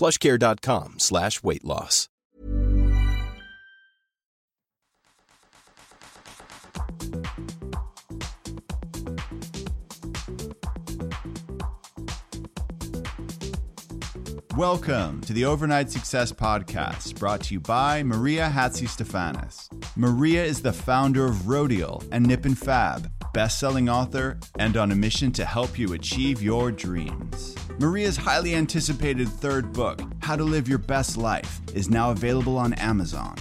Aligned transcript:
plushcare.com 0.00 0.98
slash 0.98 1.42
weight 1.42 1.62
loss. 1.62 2.08
Welcome 14.56 15.20
to 15.22 15.32
the 15.32 15.44
Overnight 15.44 15.90
Success 15.90 16.32
Podcast, 16.32 17.18
brought 17.18 17.42
to 17.44 17.54
you 17.54 17.60
by 17.60 18.02
Maria 18.02 18.50
Hatzistefanis. 18.54 19.68
Maria 19.96 20.44
is 20.44 20.62
the 20.62 20.72
founder 20.72 21.26
of 21.26 21.46
Rodial 21.46 22.06
and 22.10 22.26
Nip 22.26 22.46
and 22.46 22.58
Fab, 22.58 23.10
best-selling 23.32 23.88
author, 23.88 24.38
and 24.58 24.76
on 24.76 24.92
a 24.92 24.96
mission 24.96 25.30
to 25.32 25.44
help 25.44 25.78
you 25.78 25.92
achieve 25.92 26.42
your 26.42 26.72
dreams. 26.72 27.29
Maria's 27.80 28.18
highly 28.18 28.54
anticipated 28.54 29.26
third 29.26 29.72
book, 29.72 30.02
How 30.20 30.36
to 30.36 30.44
Live 30.44 30.68
Your 30.68 30.76
Best 30.76 31.16
Life, 31.16 31.62
is 31.74 31.88
now 31.88 32.10
available 32.10 32.58
on 32.58 32.74
Amazon. 32.74 33.34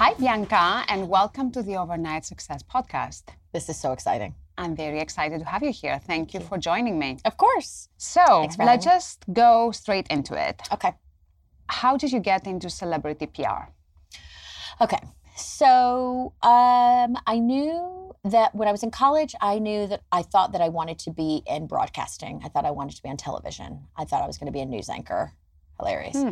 Hi, 0.00 0.14
Bianca, 0.14 0.82
and 0.88 1.08
welcome 1.08 1.52
to 1.52 1.62
the 1.62 1.76
Overnight 1.76 2.24
Success 2.24 2.64
Podcast. 2.64 3.22
This 3.52 3.68
is 3.68 3.80
so 3.80 3.92
exciting. 3.92 4.34
I'm 4.58 4.74
very 4.74 4.98
excited 4.98 5.38
to 5.38 5.44
have 5.44 5.62
you 5.62 5.70
here. 5.70 6.00
Thank 6.00 6.34
you 6.34 6.40
for 6.40 6.58
joining 6.58 6.98
me. 6.98 7.18
Of 7.24 7.36
course. 7.36 7.88
So, 7.96 8.48
let's 8.58 8.84
me. 8.84 8.90
just 8.90 9.24
go 9.32 9.70
straight 9.70 10.08
into 10.08 10.34
it. 10.34 10.62
Okay. 10.72 10.94
How 11.68 11.96
did 11.96 12.10
you 12.10 12.18
get 12.18 12.48
into 12.48 12.68
celebrity 12.70 13.26
PR? 13.26 13.70
Okay. 14.80 14.98
So 15.36 16.34
um, 16.42 17.16
I 17.26 17.38
knew 17.38 18.01
that 18.24 18.54
when 18.54 18.68
I 18.68 18.72
was 18.72 18.82
in 18.82 18.90
college, 18.90 19.34
I 19.40 19.58
knew 19.58 19.86
that 19.88 20.02
I 20.12 20.22
thought 20.22 20.52
that 20.52 20.60
I 20.60 20.68
wanted 20.68 20.98
to 21.00 21.10
be 21.10 21.42
in 21.46 21.66
broadcasting. 21.66 22.40
I 22.44 22.48
thought 22.48 22.64
I 22.64 22.70
wanted 22.70 22.96
to 22.96 23.02
be 23.02 23.08
on 23.08 23.16
television. 23.16 23.88
I 23.96 24.04
thought 24.04 24.22
I 24.22 24.26
was 24.26 24.38
going 24.38 24.46
to 24.46 24.52
be 24.52 24.60
a 24.60 24.66
news 24.66 24.88
anchor. 24.88 25.32
Hilarious. 25.78 26.16
Hmm. 26.16 26.30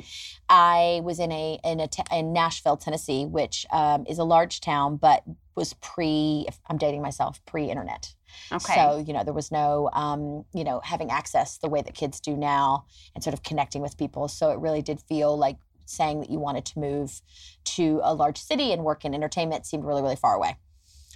I 0.48 1.00
was 1.02 1.18
in 1.18 1.32
a 1.32 1.58
in 1.64 1.80
a 1.80 1.88
in 2.12 2.32
Nashville, 2.32 2.76
Tennessee, 2.76 3.26
which 3.26 3.66
um, 3.72 4.04
is 4.08 4.18
a 4.18 4.24
large 4.24 4.60
town, 4.60 4.96
but 4.96 5.24
was 5.56 5.74
pre. 5.74 6.44
If 6.46 6.60
I'm 6.68 6.78
dating 6.78 7.02
myself, 7.02 7.44
pre-internet. 7.46 8.14
Okay. 8.52 8.74
So, 8.74 9.02
you 9.04 9.12
know, 9.12 9.24
there 9.24 9.34
was 9.34 9.50
no, 9.50 9.90
um, 9.92 10.44
you 10.54 10.62
know, 10.62 10.80
having 10.84 11.10
access 11.10 11.58
the 11.58 11.68
way 11.68 11.82
that 11.82 11.94
kids 11.94 12.20
do 12.20 12.36
now 12.36 12.84
and 13.14 13.24
sort 13.24 13.34
of 13.34 13.42
connecting 13.42 13.82
with 13.82 13.98
people. 13.98 14.28
So 14.28 14.50
it 14.52 14.60
really 14.60 14.82
did 14.82 15.00
feel 15.00 15.36
like 15.36 15.56
saying 15.84 16.20
that 16.20 16.30
you 16.30 16.38
wanted 16.38 16.64
to 16.66 16.78
move 16.78 17.20
to 17.64 18.00
a 18.04 18.14
large 18.14 18.38
city 18.38 18.72
and 18.72 18.84
work 18.84 19.04
in 19.04 19.14
entertainment 19.14 19.66
seemed 19.66 19.84
really, 19.84 20.02
really 20.02 20.14
far 20.14 20.36
away. 20.36 20.56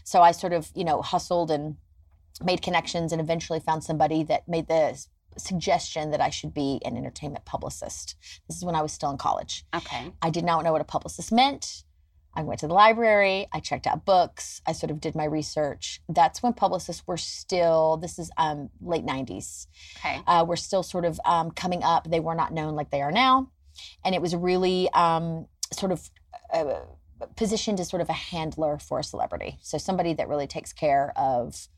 So 0.04 0.20
I 0.22 0.30
sort 0.32 0.52
of, 0.52 0.70
you 0.74 0.84
know, 0.84 1.02
hustled 1.02 1.50
and 1.50 1.76
made 2.42 2.62
connections 2.62 3.10
and 3.12 3.20
eventually 3.20 3.60
found 3.60 3.82
somebody 3.84 4.22
that 4.24 4.46
made 4.48 4.68
the 4.68 5.04
suggestion 5.36 6.10
that 6.12 6.20
I 6.20 6.30
should 6.30 6.54
be 6.54 6.80
an 6.84 6.96
entertainment 6.96 7.44
publicist. 7.44 8.14
This 8.48 8.56
is 8.56 8.64
when 8.64 8.74
I 8.76 8.82
was 8.82 8.92
still 8.92 9.10
in 9.10 9.18
college. 9.18 9.64
okay. 9.74 10.12
I 10.22 10.30
did 10.30 10.44
not 10.44 10.62
know 10.64 10.72
what 10.72 10.80
a 10.80 10.84
publicist 10.84 11.32
meant. 11.32 11.82
I 12.36 12.42
went 12.42 12.58
to 12.60 12.66
the 12.66 12.74
library, 12.74 13.46
I 13.52 13.60
checked 13.60 13.86
out 13.86 14.04
books, 14.04 14.60
I 14.66 14.72
sort 14.72 14.90
of 14.90 15.00
did 15.00 15.14
my 15.14 15.24
research. 15.24 16.00
That's 16.08 16.42
when 16.42 16.52
publicists 16.52 17.06
were 17.06 17.16
still, 17.16 17.96
this 17.96 18.18
is 18.18 18.28
um, 18.36 18.70
late 18.80 19.06
90s, 19.06 19.68
Okay. 19.98 20.20
uh, 20.26 20.44
were 20.46 20.56
still 20.56 20.82
sort 20.82 21.04
of 21.04 21.20
um, 21.24 21.52
coming 21.52 21.84
up. 21.84 22.10
They 22.10 22.18
were 22.18 22.34
not 22.34 22.52
known 22.52 22.74
like 22.74 22.90
they 22.90 23.02
are 23.02 23.12
now. 23.12 23.50
And 24.04 24.16
it 24.16 24.20
was 24.20 24.34
really 24.34 24.90
um, 24.94 25.46
sort 25.72 25.92
of 25.92 26.10
uh, 26.52 26.80
positioned 27.36 27.80
as 27.80 27.88
sort 27.88 28.02
of 28.02 28.08
a 28.08 28.12
handler 28.14 28.78
for 28.78 28.98
a 28.98 29.04
celebrity. 29.04 29.58
So 29.62 29.78
somebody 29.78 30.14
that 30.14 30.28
really 30.28 30.46
takes 30.46 30.72
care 30.72 31.12
of 31.16 31.68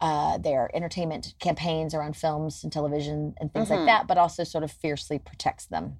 uh, 0.00 0.38
their 0.38 0.70
entertainment 0.76 1.34
campaigns 1.40 1.92
around 1.92 2.16
films 2.16 2.62
and 2.62 2.72
television 2.72 3.34
and 3.40 3.52
things 3.52 3.68
Mhm. 3.68 3.78
like 3.78 3.86
that, 3.86 4.06
but 4.06 4.16
also 4.16 4.44
sort 4.44 4.62
of 4.62 4.70
fiercely 4.70 5.18
protects 5.18 5.66
them. 5.66 5.98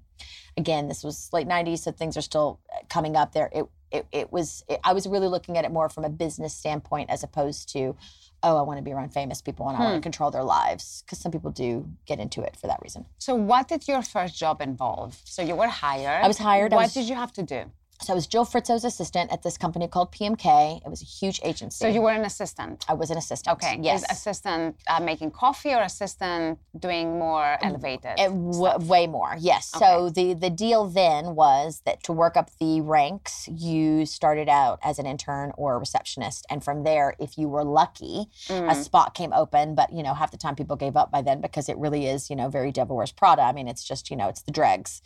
Again, 0.55 0.87
this 0.87 1.03
was 1.03 1.29
late 1.33 1.47
'90s, 1.47 1.79
so 1.83 1.91
things 1.91 2.15
are 2.15 2.21
still 2.21 2.59
uh, 2.73 2.79
coming 2.89 3.15
up 3.17 3.33
there. 3.33 3.49
It 3.51 3.65
it, 3.91 4.05
it 4.11 4.31
was 4.31 4.63
it, 4.69 4.79
I 4.85 4.93
was 4.93 5.05
really 5.07 5.27
looking 5.27 5.57
at 5.57 5.65
it 5.65 5.71
more 5.71 5.89
from 5.89 6.05
a 6.05 6.09
business 6.09 6.53
standpoint 6.53 7.09
as 7.09 7.23
opposed 7.23 7.69
to, 7.73 7.95
oh, 8.43 8.55
I 8.57 8.61
want 8.61 8.77
to 8.77 8.83
be 8.83 8.93
around 8.93 9.09
famous 9.13 9.41
people 9.41 9.67
and 9.67 9.75
I 9.75 9.79
want 9.81 9.93
Hmm. 9.95 9.97
to 9.97 10.01
control 10.03 10.29
their 10.31 10.43
lives 10.43 11.01
because 11.05 11.17
some 11.19 11.31
people 11.31 11.49
do 11.51 11.89
get 12.05 12.19
into 12.19 12.41
it 12.41 12.55
for 12.55 12.67
that 12.67 12.79
reason. 12.83 13.05
So, 13.17 13.33
what 13.35 13.67
did 13.67 13.87
your 13.87 14.01
first 14.03 14.35
job 14.37 14.61
involve? 14.61 15.19
So, 15.25 15.41
you 15.41 15.55
were 15.55 15.67
hired. 15.67 16.23
I 16.23 16.27
was 16.27 16.37
hired. 16.37 16.71
What 16.71 16.83
was- 16.83 16.93
did 16.93 17.09
you 17.09 17.15
have 17.15 17.33
to 17.33 17.43
do? 17.43 17.71
So 18.01 18.13
I 18.13 18.15
was 18.15 18.27
Jill 18.27 18.45
Fritzo's 18.45 18.85
assistant 18.85 19.31
at 19.31 19.43
this 19.43 19.57
company 19.57 19.87
called 19.87 20.11
PMK. 20.13 20.81
It 20.85 20.89
was 20.89 21.01
a 21.01 21.05
huge 21.05 21.41
agency. 21.43 21.83
So, 21.83 21.87
you 21.87 22.01
were 22.01 22.11
an 22.11 22.23
assistant. 22.23 22.85
I 22.87 22.93
was 22.93 23.09
an 23.11 23.17
assistant. 23.17 23.57
Okay. 23.57 23.77
Yes. 23.81 24.03
Is 24.03 24.07
assistant 24.09 24.77
uh, 24.87 25.01
making 25.01 25.31
coffee 25.31 25.73
or 25.73 25.81
assistant 25.81 26.59
doing 26.79 27.19
more 27.19 27.57
elevated? 27.61 28.17
Uh, 28.17 28.29
w- 28.29 28.53
stuff? 28.53 28.83
way 28.85 29.05
more, 29.07 29.35
yes. 29.37 29.65
So 29.67 30.09
the 30.09 30.33
the 30.33 30.49
deal 30.49 30.85
then 30.87 31.35
was 31.35 31.81
that 31.85 32.01
to 32.03 32.13
work 32.13 32.37
up 32.37 32.51
the 32.59 32.79
ranks, 32.81 33.49
you 33.51 34.05
started 34.05 34.47
out 34.47 34.79
as 34.81 34.97
an 34.97 35.05
intern 35.05 35.51
or 35.57 35.75
a 35.75 35.77
receptionist, 35.77 36.45
and 36.49 36.63
from 36.63 36.83
there, 36.83 37.15
if 37.19 37.37
you 37.37 37.49
were 37.49 37.65
lucky, 37.65 38.27
a 38.49 38.53
Mm. 38.53 38.75
spot 38.83 39.13
came 39.13 39.33
open. 39.33 39.75
But 39.75 39.91
you 39.91 40.03
know, 40.03 40.13
half 40.13 40.31
the 40.31 40.37
time 40.37 40.55
people 40.55 40.77
gave 40.77 40.95
up 40.95 41.11
by 41.11 41.21
then 41.21 41.41
because 41.41 41.67
it 41.67 41.77
really 41.77 42.05
is, 42.07 42.29
you 42.29 42.35
know, 42.37 42.47
very 42.49 42.71
Devil 42.71 42.95
Wears 42.95 43.11
Prada. 43.11 43.41
I 43.41 43.51
mean, 43.51 43.67
it's 43.67 43.83
just 43.83 44.09
you 44.09 44.15
know, 44.15 44.29
it's 44.29 44.41
the 44.43 44.51
dregs. 44.53 45.01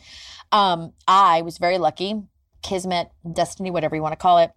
Um, 0.52 0.92
I 1.08 1.42
was 1.42 1.58
very 1.58 1.78
lucky, 1.78 2.22
kismet, 2.64 3.12
destiny, 3.32 3.70
whatever 3.70 3.94
you 3.94 4.02
want 4.02 4.12
to 4.12 4.16
call 4.16 4.38
it. 4.38 4.50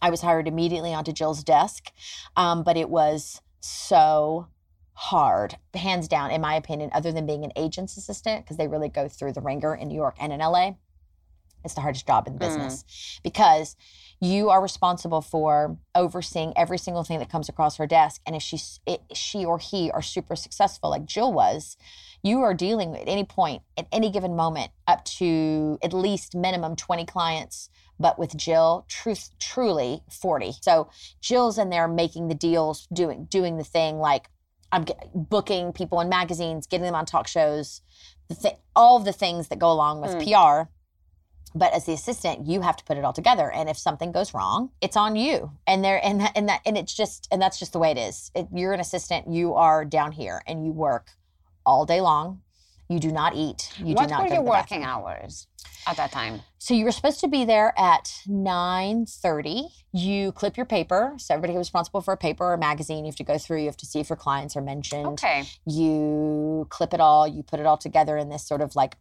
I 0.00 0.08
was 0.08 0.22
hired 0.22 0.48
immediately 0.48 0.94
onto 0.94 1.12
Jill's 1.12 1.44
desk, 1.44 1.90
um, 2.36 2.62
but 2.62 2.76
it 2.76 2.88
was 2.88 3.42
so 3.60 4.48
hard, 4.94 5.58
hands 5.74 6.08
down, 6.08 6.30
in 6.30 6.40
my 6.40 6.54
opinion, 6.54 6.90
other 6.94 7.12
than 7.12 7.26
being 7.26 7.44
an 7.44 7.52
agent's 7.56 7.96
assistant, 7.96 8.44
because 8.44 8.56
they 8.56 8.68
really 8.68 8.88
go 8.88 9.08
through 9.08 9.32
the 9.32 9.42
wringer 9.42 9.74
in 9.74 9.88
New 9.88 9.94
York 9.94 10.16
and 10.18 10.32
in 10.32 10.40
LA. 10.40 10.72
It's 11.66 11.74
the 11.74 11.82
hardest 11.82 12.06
job 12.06 12.26
in 12.26 12.34
the 12.34 12.38
mm. 12.38 12.48
business 12.48 13.20
because 13.22 13.76
you 14.20 14.48
are 14.48 14.62
responsible 14.62 15.20
for 15.20 15.76
overseeing 15.94 16.52
every 16.56 16.78
single 16.78 17.04
thing 17.04 17.18
that 17.18 17.28
comes 17.28 17.48
across 17.48 17.76
her 17.76 17.86
desk. 17.86 18.22
And 18.26 18.34
if 18.34 18.42
she, 18.42 18.58
it, 18.86 19.02
she 19.12 19.44
or 19.44 19.58
he 19.58 19.90
are 19.90 20.00
super 20.00 20.36
successful, 20.36 20.90
like 20.90 21.04
Jill 21.04 21.32
was, 21.32 21.76
you 22.22 22.40
are 22.40 22.54
dealing 22.54 22.90
with 22.90 23.02
at 23.02 23.08
any 23.08 23.24
point, 23.24 23.62
at 23.76 23.86
any 23.92 24.10
given 24.10 24.34
moment, 24.34 24.70
up 24.86 25.04
to 25.04 25.78
at 25.82 25.92
least 25.92 26.34
minimum 26.34 26.76
20 26.76 27.04
clients. 27.04 27.68
But 27.98 28.18
with 28.18 28.36
Jill, 28.36 28.86
truth, 28.88 29.30
truly 29.38 30.02
40. 30.10 30.54
So 30.60 30.90
Jill's 31.20 31.58
in 31.58 31.70
there 31.70 31.88
making 31.88 32.28
the 32.28 32.34
deals, 32.34 32.86
doing 32.92 33.26
doing 33.30 33.56
the 33.58 33.64
thing 33.64 33.98
like 33.98 34.28
I'm 34.72 34.84
get, 34.84 35.10
booking 35.14 35.72
people 35.72 36.00
in 36.00 36.08
magazines, 36.08 36.66
getting 36.66 36.84
them 36.84 36.94
on 36.94 37.06
talk 37.06 37.28
shows, 37.28 37.80
the 38.28 38.34
th- 38.34 38.56
all 38.74 38.96
of 38.96 39.04
the 39.04 39.12
things 39.12 39.48
that 39.48 39.58
go 39.58 39.70
along 39.70 40.00
with 40.00 40.16
mm. 40.16 40.24
PR. 40.24 40.70
But 41.56 41.72
as 41.72 41.86
the 41.86 41.92
assistant, 41.92 42.46
you 42.46 42.60
have 42.60 42.76
to 42.76 42.84
put 42.84 42.98
it 42.98 43.04
all 43.04 43.12
together. 43.12 43.50
And 43.50 43.68
if 43.68 43.78
something 43.78 44.12
goes 44.12 44.34
wrong, 44.34 44.70
it's 44.80 44.96
on 44.96 45.16
you. 45.16 45.52
And 45.66 45.82
there, 45.82 46.04
and 46.04 46.20
that, 46.20 46.32
and 46.36 46.48
that, 46.48 46.60
and 46.66 46.76
it's 46.76 46.94
just, 46.94 47.28
and 47.32 47.40
that's 47.40 47.58
just 47.58 47.72
the 47.72 47.78
way 47.78 47.90
it 47.90 47.98
is. 47.98 48.30
It, 48.34 48.48
you're 48.52 48.72
an 48.72 48.80
assistant. 48.80 49.28
You 49.28 49.54
are 49.54 49.84
down 49.84 50.12
here, 50.12 50.42
and 50.46 50.64
you 50.66 50.72
work 50.72 51.10
all 51.64 51.84
day 51.84 52.00
long, 52.00 52.42
You 52.88 53.00
do 53.00 53.10
not 53.10 53.34
eat. 53.34 53.72
You 53.78 53.94
what 53.94 54.04
do 54.04 54.14
not 54.14 54.22
were 54.22 54.28
go 54.28 54.34
your 54.34 54.42
working 54.44 54.84
hours 54.84 55.48
at 55.86 55.96
that 55.96 56.12
time? 56.12 56.42
So 56.58 56.72
you 56.74 56.84
were 56.84 56.92
supposed 56.92 57.20
to 57.20 57.28
be 57.28 57.44
there 57.44 57.74
at 57.76 58.22
9:30. 58.28 59.70
You 59.92 60.30
clip 60.32 60.56
your 60.56 60.66
paper. 60.66 61.14
So 61.18 61.34
everybody 61.34 61.58
responsible 61.58 62.00
for 62.00 62.12
a 62.12 62.16
paper 62.16 62.44
or 62.44 62.54
a 62.54 62.58
magazine. 62.58 63.04
You 63.04 63.10
have 63.10 63.16
to 63.16 63.24
go 63.24 63.38
through. 63.38 63.60
You 63.60 63.66
have 63.66 63.76
to 63.78 63.86
see 63.86 63.98
if 63.98 64.08
your 64.08 64.16
clients 64.16 64.56
are 64.56 64.62
mentioned. 64.62 65.06
Okay. 65.06 65.44
You 65.66 66.66
clip 66.70 66.94
it 66.94 67.00
all. 67.00 67.26
You 67.26 67.42
put 67.42 67.58
it 67.58 67.66
all 67.66 67.76
together 67.76 68.16
in 68.16 68.28
this 68.28 68.46
sort 68.46 68.60
of 68.60 68.76
like 68.76 68.96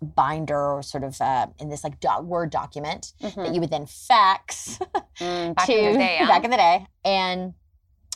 binder 0.00 0.58
or 0.72 0.82
sort 0.82 1.04
of 1.04 1.20
uh, 1.20 1.46
in 1.60 1.68
this 1.68 1.84
like 1.84 2.00
doc- 2.00 2.24
word 2.24 2.50
document 2.50 3.12
that 3.20 3.54
you 3.54 3.60
would 3.60 3.70
then 3.70 3.86
fax 3.86 4.78
Mm, 5.20 5.54
back 5.54 5.66
to 5.66 5.72
in 5.76 5.92
the 5.92 5.98
day, 5.98 6.16
huh? 6.20 6.26
back 6.26 6.44
in 6.44 6.50
the 6.50 6.56
day. 6.56 6.86
And 7.04 7.54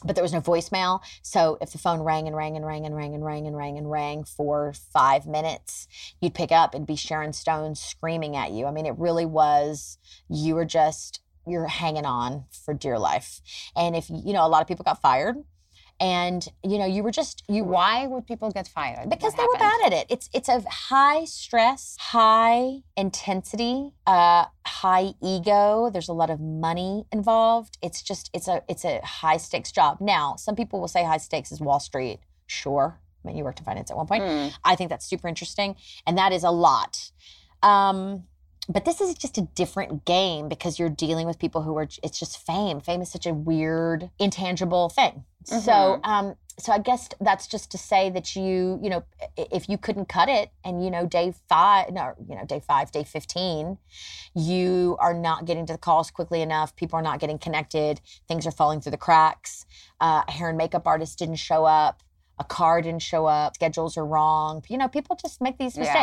but 0.04 0.14
there 0.14 0.22
was 0.22 0.32
no 0.32 0.40
voicemail. 0.40 1.00
So 1.22 1.56
if 1.60 1.70
the 1.72 1.78
phone 1.78 2.00
rang 2.00 2.26
and 2.26 2.36
rang 2.36 2.56
and 2.56 2.66
rang 2.66 2.84
and 2.84 2.94
rang 2.94 3.14
and 3.14 3.24
rang 3.24 3.46
and 3.46 3.56
rang 3.56 3.78
and 3.78 3.90
rang 3.90 4.24
for 4.24 4.74
five 4.92 5.26
minutes 5.26 5.88
you'd 6.20 6.34
pick 6.34 6.52
up 6.52 6.74
and 6.74 6.86
be 6.86 6.96
sharon 6.96 7.32
stone 7.32 7.74
screaming 7.74 8.36
at 8.36 8.50
you. 8.52 8.66
I 8.66 8.72
mean 8.72 8.86
it 8.86 8.98
really 8.98 9.24
was 9.26 9.98
you 10.28 10.54
were 10.54 10.64
just 10.66 11.20
you're 11.46 11.66
hanging 11.68 12.04
on 12.04 12.44
for 12.64 12.74
dear 12.74 12.98
life. 12.98 13.40
And 13.76 13.94
if 13.94 14.10
you 14.10 14.32
know 14.32 14.44
a 14.44 14.48
lot 14.48 14.60
of 14.60 14.68
people 14.68 14.84
got 14.84 15.00
fired 15.00 15.36
and 15.98 16.46
you 16.62 16.78
know 16.78 16.84
you 16.84 17.02
were 17.02 17.10
just 17.10 17.42
you 17.48 17.64
Why 17.64 18.06
would 18.06 18.26
people 18.26 18.50
get 18.50 18.68
fired? 18.68 19.08
because 19.08 19.32
What 19.32 19.36
they 19.36 19.46
were 19.46 19.58
bad 19.58 19.80
at 19.86 19.92
it. 19.92 20.06
It's 20.10 20.28
it's 20.32 20.48
a 20.48 20.60
high 20.68 21.24
stress, 21.24 21.96
high 21.98 22.82
intensity, 22.96 23.92
uh, 24.06 24.46
high 24.66 25.14
ego. 25.22 25.90
There's 25.90 26.08
a 26.08 26.12
lot 26.12 26.30
of 26.30 26.40
money 26.40 27.06
involved. 27.12 27.78
It's 27.82 28.02
just 28.02 28.30
it's 28.34 28.48
a 28.48 28.62
it's 28.68 28.84
a 28.84 29.00
high 29.04 29.38
stakes 29.38 29.72
job. 29.72 29.98
Now, 30.00 30.36
some 30.36 30.54
people 30.54 30.80
will 30.80 30.88
say 30.88 31.04
high 31.04 31.16
stakes 31.16 31.50
is 31.50 31.60
Wall 31.60 31.80
Street. 31.80 32.20
Sure, 32.46 32.98
I 33.24 33.28
mean 33.28 33.36
you 33.36 33.44
worked 33.44 33.58
in 33.58 33.64
finance 33.64 33.90
at 33.90 33.96
one 33.96 34.06
point. 34.06 34.24
Hmm. 34.24 34.48
I 34.64 34.76
think 34.76 34.90
that's 34.90 35.06
super 35.06 35.28
interesting, 35.28 35.76
and 36.06 36.18
that 36.18 36.32
is 36.32 36.44
a 36.44 36.50
lot. 36.50 37.10
Um, 37.62 38.24
but 38.68 38.84
this 38.84 39.00
is 39.00 39.14
just 39.14 39.38
a 39.38 39.42
different 39.42 40.04
game 40.04 40.48
because 40.48 40.78
you're 40.78 40.88
dealing 40.88 41.26
with 41.26 41.38
people 41.38 41.62
who 41.62 41.76
are. 41.76 41.88
It's 42.02 42.18
just 42.18 42.44
fame. 42.44 42.80
Fame 42.80 43.00
is 43.02 43.10
such 43.10 43.26
a 43.26 43.34
weird, 43.34 44.10
intangible 44.18 44.88
thing. 44.88 45.24
So, 45.44 46.00
um, 46.02 46.34
so 46.58 46.72
I 46.72 46.78
guess 46.78 47.08
that's 47.20 47.46
just 47.46 47.70
to 47.70 47.78
say 47.78 48.10
that 48.10 48.34
you, 48.34 48.80
you 48.82 48.90
know 48.90 49.04
if 49.36 49.68
you 49.68 49.78
couldn't 49.78 50.08
cut 50.08 50.28
it, 50.28 50.50
and 50.64 50.84
you 50.84 50.90
know, 50.90 51.06
day 51.06 51.32
five, 51.48 51.92
no, 51.92 52.14
you 52.28 52.34
know, 52.34 52.44
day 52.44 52.60
five, 52.66 52.90
day 52.90 53.04
fifteen, 53.04 53.78
you 54.34 54.96
are 54.98 55.14
not 55.14 55.44
getting 55.44 55.66
to 55.66 55.74
the 55.74 55.78
calls 55.78 56.10
quickly 56.10 56.42
enough. 56.42 56.74
People 56.74 56.98
are 56.98 57.02
not 57.02 57.20
getting 57.20 57.38
connected. 57.38 58.00
Things 58.26 58.46
are 58.46 58.50
falling 58.50 58.80
through 58.80 58.92
the 58.92 58.96
cracks. 58.96 59.66
Uh, 60.00 60.22
a 60.26 60.32
hair 60.32 60.48
and 60.48 60.58
makeup 60.58 60.86
artist 60.86 61.18
didn't 61.18 61.36
show 61.36 61.64
up. 61.64 62.02
A 62.38 62.44
car 62.44 62.82
didn't 62.82 63.02
show 63.02 63.26
up. 63.26 63.54
Schedules 63.54 63.96
are 63.96 64.04
wrong. 64.04 64.62
You 64.68 64.76
know, 64.76 64.88
people 64.88 65.16
just 65.16 65.40
make 65.40 65.58
these 65.58 65.76
Yeah. 65.76 65.94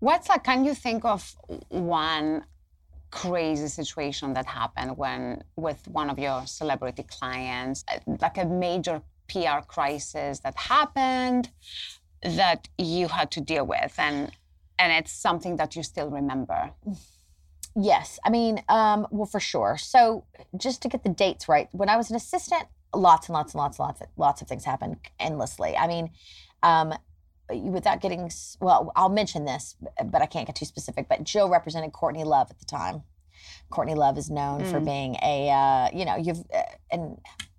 What's 0.00 0.28
like? 0.28 0.44
Can 0.44 0.64
you 0.64 0.74
think 0.74 1.04
of 1.04 1.34
one 1.68 2.44
crazy 3.10 3.68
situation 3.68 4.34
that 4.34 4.46
happened 4.46 4.96
when 4.96 5.42
with 5.56 5.86
one 5.88 6.10
of 6.10 6.18
your 6.18 6.46
celebrity 6.46 7.04
clients, 7.04 7.84
uh, 7.88 7.98
like 8.20 8.36
a 8.36 8.44
major 8.44 9.00
PR 9.28 9.60
crisis 9.66 10.40
that 10.40 10.54
happened 10.56 11.50
that 12.22 12.68
you 12.78 13.08
had 13.08 13.30
to 13.32 13.40
deal 13.40 13.66
with, 13.66 13.94
and 13.98 14.30
and 14.78 14.92
it's 14.92 15.12
something 15.12 15.56
that 15.56 15.76
you 15.76 15.82
still 15.82 16.10
remember? 16.10 16.70
Yes, 17.74 18.18
I 18.24 18.30
mean, 18.30 18.62
um, 18.68 19.06
well, 19.10 19.26
for 19.26 19.40
sure. 19.40 19.76
So, 19.76 20.24
just 20.56 20.80
to 20.82 20.88
get 20.88 21.02
the 21.02 21.10
dates 21.10 21.48
right, 21.48 21.68
when 21.72 21.88
I 21.88 21.96
was 21.96 22.10
an 22.10 22.16
assistant, 22.16 22.64
lots 22.94 23.28
and 23.28 23.34
lots 23.34 23.52
and 23.52 23.58
lots 23.60 23.78
and 23.78 23.86
lots, 23.86 24.00
of, 24.00 24.08
lots 24.16 24.42
of 24.42 24.48
things 24.48 24.64
happened 24.64 24.96
endlessly. 25.20 25.76
I 25.76 25.86
mean, 25.86 26.10
um, 26.62 26.94
without 27.50 28.00
getting 28.00 28.30
well, 28.60 28.92
I'll 28.96 29.08
mention 29.08 29.44
this, 29.44 29.76
but 30.04 30.22
I 30.22 30.26
can't 30.26 30.46
get 30.46 30.56
too 30.56 30.64
specific. 30.64 31.08
But 31.08 31.24
Jill 31.24 31.48
represented 31.48 31.92
Courtney 31.92 32.24
Love 32.24 32.50
at 32.50 32.58
the 32.58 32.66
time. 32.66 33.02
Courtney 33.70 33.94
Love 33.94 34.18
is 34.18 34.30
known 34.30 34.64
for 34.64 34.80
being 34.80 35.16
a, 35.22 35.50
uh, 35.50 35.88
you 35.92 36.04
know, 36.04 36.16
you've 36.16 36.42
uh, 36.54 36.62
an 36.90 37.18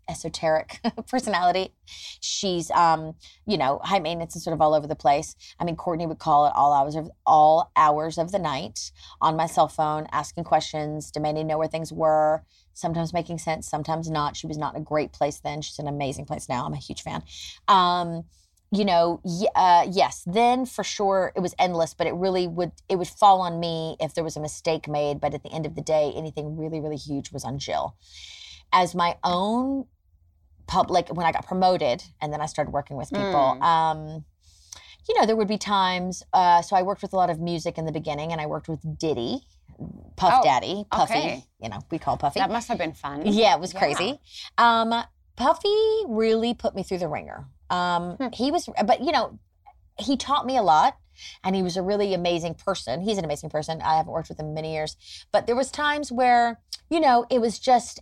esoteric 0.09 0.79
personality. 1.09 1.73
She's, 1.85 2.71
um, 2.71 3.15
you 3.45 3.57
know, 3.57 3.79
high 3.83 3.99
maintenance 3.99 4.35
and 4.35 4.41
sort 4.41 4.53
of 4.53 4.61
all 4.61 4.73
over 4.73 4.87
the 4.87 4.95
place. 4.95 5.35
I 5.59 5.65
mean, 5.65 5.75
Courtney 5.75 6.07
would 6.07 6.19
call 6.19 6.47
at 6.47 6.55
all 6.55 6.73
hours 6.73 6.95
of 6.95 7.09
all 7.25 7.71
hours 7.75 8.17
of 8.17 8.31
the 8.31 8.39
night 8.39 8.91
on 9.21 9.35
my 9.35 9.47
cell 9.47 9.67
phone, 9.67 10.07
asking 10.11 10.45
questions, 10.45 11.11
demanding 11.11 11.45
to 11.45 11.53
know 11.53 11.57
where 11.57 11.67
things 11.67 11.91
were. 11.91 12.43
Sometimes 12.73 13.11
making 13.11 13.39
sense, 13.39 13.67
sometimes 13.67 14.09
not. 14.09 14.37
She 14.37 14.47
was 14.47 14.57
not 14.57 14.75
in 14.75 14.81
a 14.81 14.85
great 14.85 15.11
place 15.11 15.39
then. 15.39 15.61
She's 15.61 15.79
in 15.79 15.87
an 15.87 15.93
amazing 15.93 16.25
place 16.25 16.47
now. 16.47 16.65
I'm 16.65 16.73
a 16.73 16.77
huge 16.77 17.01
fan. 17.01 17.23
Um, 17.67 18.23
you 18.71 18.83
know, 18.85 19.21
y- 19.23 19.47
uh, 19.55 19.87
yes. 19.89 20.23
Then 20.25 20.65
for 20.65 20.83
sure 20.83 21.31
it 21.35 21.39
was 21.39 21.55
endless, 21.57 21.93
but 21.93 22.07
it 22.07 22.13
really 22.13 22.47
would 22.47 22.71
it 22.89 22.97
would 22.97 23.07
fall 23.07 23.41
on 23.41 23.59
me 23.59 23.95
if 23.99 24.13
there 24.13 24.23
was 24.23 24.35
a 24.35 24.41
mistake 24.41 24.87
made. 24.87 25.19
But 25.21 25.33
at 25.33 25.43
the 25.43 25.51
end 25.51 25.65
of 25.65 25.75
the 25.75 25.81
day, 25.81 26.11
anything 26.15 26.57
really 26.57 26.79
really 26.81 26.97
huge 26.97 27.31
was 27.31 27.43
on 27.45 27.59
Jill. 27.59 27.95
As 28.73 28.93
my 28.93 29.17
own 29.23 29.85
public, 30.67 31.07
when 31.09 31.25
I 31.25 31.31
got 31.31 31.45
promoted 31.45 32.03
and 32.21 32.33
then 32.33 32.41
I 32.41 32.45
started 32.45 32.71
working 32.71 32.97
with 32.97 33.09
people, 33.11 33.57
um, 33.63 34.25
you 35.07 35.17
know, 35.17 35.25
there 35.25 35.37
would 35.37 35.47
be 35.47 35.57
times. 35.57 36.23
Uh, 36.33 36.61
so 36.61 36.75
I 36.75 36.81
worked 36.81 37.01
with 37.01 37.13
a 37.13 37.15
lot 37.15 37.29
of 37.29 37.39
music 37.39 37.77
in 37.77 37.85
the 37.85 37.93
beginning, 37.93 38.33
and 38.33 38.41
I 38.41 38.45
worked 38.47 38.67
with 38.67 38.81
Diddy, 38.99 39.39
Puff 40.17 40.39
Oh, 40.39 40.43
Daddy, 40.43 40.83
Puffy. 40.91 41.13
okay. 41.13 41.43
You 41.61 41.69
know, 41.69 41.79
we 41.89 41.97
call 41.99 42.17
Puffy. 42.17 42.41
That 42.41 42.51
must 42.51 42.67
have 42.67 42.77
been 42.77 42.91
fun. 42.93 43.21
Yeah, 43.25 43.53
it 43.55 43.61
was 43.61 43.71
crazy. 43.71 44.19
Um, 44.57 44.93
Puffy 45.37 46.03
really 46.07 46.53
put 46.53 46.75
me 46.75 46.83
through 46.83 46.97
the 46.97 47.07
wringer. 47.07 47.47
Um, 47.69 48.15
Hmm. 48.17 48.27
He 48.33 48.51
was, 48.51 48.69
but 48.85 49.01
you 49.01 49.11
know, 49.11 49.39
he 49.99 50.17
taught 50.17 50.45
me 50.45 50.57
a 50.57 50.61
lot, 50.61 50.97
and 51.43 51.55
he 51.55 51.63
was 51.63 51.77
a 51.77 51.81
really 51.81 52.13
amazing 52.13 52.55
person. 52.55 53.01
He's 53.01 53.17
an 53.17 53.25
amazing 53.25 53.49
person. 53.49 53.81
I 53.81 53.97
haven't 53.97 54.11
worked 54.11 54.29
with 54.29 54.39
him 54.39 54.47
in 54.47 54.53
many 54.53 54.73
years, 54.73 54.95
but 55.31 55.47
there 55.47 55.55
was 55.55 55.71
times 55.71 56.11
where 56.11 56.59
you 56.89 56.99
know 56.99 57.25
it 57.29 57.41
was 57.41 57.59
just 57.59 58.01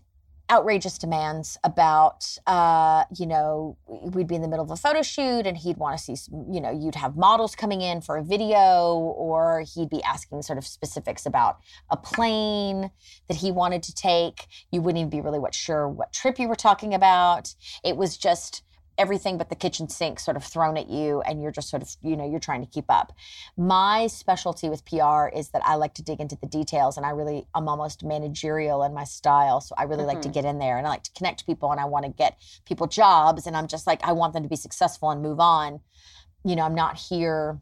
outrageous 0.52 1.00
demands 1.00 1.58
about 1.64 2.38
uh 2.46 3.04
you 3.18 3.26
know 3.26 3.76
we'd 3.88 4.28
be 4.28 4.36
in 4.36 4.44
the 4.44 4.48
middle 4.48 4.64
of 4.64 4.70
a 4.70 4.76
photo 4.76 5.02
shoot 5.02 5.48
and 5.48 5.58
he'd 5.58 5.78
want 5.78 5.98
to 5.98 6.04
see 6.16 6.32
you 6.52 6.62
know 6.62 6.70
you'd 6.70 6.94
have 6.94 7.18
models 7.18 7.56
coming 7.56 7.82
in 7.82 8.00
for 8.00 8.18
a 8.18 8.24
video 8.24 8.94
or 8.96 9.64
he'd 9.74 9.90
be 9.90 10.04
asking 10.04 10.44
sort 10.44 10.60
of 10.60 10.68
specifics 10.68 11.26
about 11.26 11.58
a 11.90 11.98
plane 11.98 12.92
that 13.28 13.38
he 13.38 13.52
wanted 13.52 13.82
to 13.82 13.94
take 13.96 14.46
you 14.72 14.82
wouldn't 14.82 15.00
even 15.00 15.10
be 15.10 15.20
really 15.20 15.40
what 15.40 15.56
sure 15.56 15.90
what 15.90 16.14
trip 16.14 16.38
you 16.38 16.48
were 16.48 16.56
talking 16.56 16.94
about 16.94 17.56
it 17.84 17.98
was 17.98 18.16
just 18.16 18.62
everything 18.98 19.38
but 19.38 19.50
the 19.50 19.56
kitchen 19.56 19.90
sink 19.90 20.20
sort 20.20 20.38
of 20.38 20.44
thrown 20.44 20.78
at 20.78 20.90
you 20.90 21.22
and 21.22 21.42
you're 21.42 21.52
just 21.52 21.70
sort 21.70 21.82
of 21.82 21.90
you 22.02 22.16
know 22.16 22.30
you're 22.30 22.40
trying 22.40 22.62
to 22.62 22.70
keep 22.70 22.86
up. 22.90 23.14
My 23.58 24.08
specialty 24.08 24.70
with 24.70 24.86
pr 24.86 25.28
is 25.36 25.50
that 25.50 25.62
i 25.66 25.76
like 25.76 25.94
to 25.96 26.04
dig 26.04 26.20
into 26.20 26.36
the 26.36 26.48
details 26.48 26.98
and 26.98 27.06
i 27.06 27.10
really 27.10 27.48
i'm 27.54 27.68
almost 27.68 28.04
managerial 28.04 28.84
in 28.84 28.94
my 28.94 29.04
style. 29.04 29.62
So 29.62 29.76
i 29.78 29.84
really 29.84 30.06
like 30.06 30.22
to 30.22 30.30
get 30.30 30.46
in 30.46 30.60
there 30.60 30.78
and 30.78 30.88
i 30.88 30.90
like 30.90 31.04
to 31.04 31.12
connect 31.12 31.46
people 31.46 31.72
and 31.72 31.80
i 31.80 31.86
want 31.86 32.06
to 32.06 32.12
get 32.12 32.38
people 32.66 32.88
jobs 32.88 33.48
and 33.48 33.56
i'm 33.56 33.68
just 33.68 33.88
like 33.88 34.04
i 34.04 34.12
want 34.12 34.34
them 34.34 34.44
to 34.44 34.50
be 34.50 34.56
successful 34.56 35.10
and 35.10 35.22
move 35.22 35.40
on. 35.40 35.82
You 36.44 36.56
know 36.56 36.64
i'm 36.64 36.76
not 36.76 36.98
here 36.98 37.60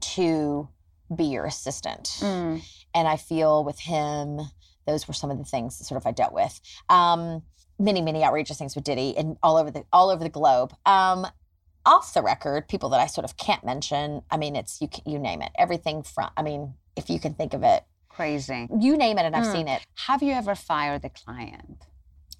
to 0.00 0.68
be 1.14 1.24
your 1.24 1.46
assistant. 1.46 2.04
Mm. 2.20 2.62
and 2.94 3.06
I 3.06 3.16
feel 3.16 3.64
with 3.64 3.78
him, 3.78 4.40
those 4.86 5.06
were 5.06 5.14
some 5.14 5.30
of 5.30 5.38
the 5.38 5.44
things 5.44 5.78
that 5.78 5.84
sort 5.84 6.00
of 6.00 6.06
I 6.06 6.12
dealt 6.12 6.32
with. 6.32 6.60
Um, 6.88 7.42
many, 7.78 8.00
many 8.00 8.24
outrageous 8.24 8.58
things 8.58 8.74
with 8.74 8.84
Diddy 8.84 9.16
and 9.16 9.36
all 9.42 9.56
over 9.56 9.70
the 9.70 9.84
all 9.92 10.10
over 10.10 10.22
the 10.24 10.30
globe. 10.30 10.74
Um, 10.86 11.26
off 11.84 12.14
the 12.14 12.22
record, 12.22 12.68
people 12.68 12.88
that 12.90 13.00
I 13.00 13.06
sort 13.06 13.24
of 13.24 13.36
can't 13.36 13.64
mention. 13.64 14.22
I 14.30 14.36
mean, 14.36 14.56
it's 14.56 14.80
you 14.80 14.88
you 15.04 15.18
name 15.18 15.42
it, 15.42 15.52
everything 15.58 16.02
from. 16.02 16.30
I 16.36 16.42
mean, 16.42 16.74
if 16.96 17.08
you 17.10 17.20
can 17.20 17.34
think 17.34 17.54
of 17.54 17.62
it, 17.62 17.84
Crazy. 18.08 18.68
you 18.80 18.96
name 18.96 19.18
it, 19.18 19.24
and 19.24 19.36
I've 19.36 19.46
Hmm. 19.46 19.52
seen 19.52 19.68
it. 19.68 19.82
Have 20.06 20.22
you 20.22 20.32
ever 20.32 20.54
fired 20.54 21.04
a 21.04 21.10
client? 21.10 21.86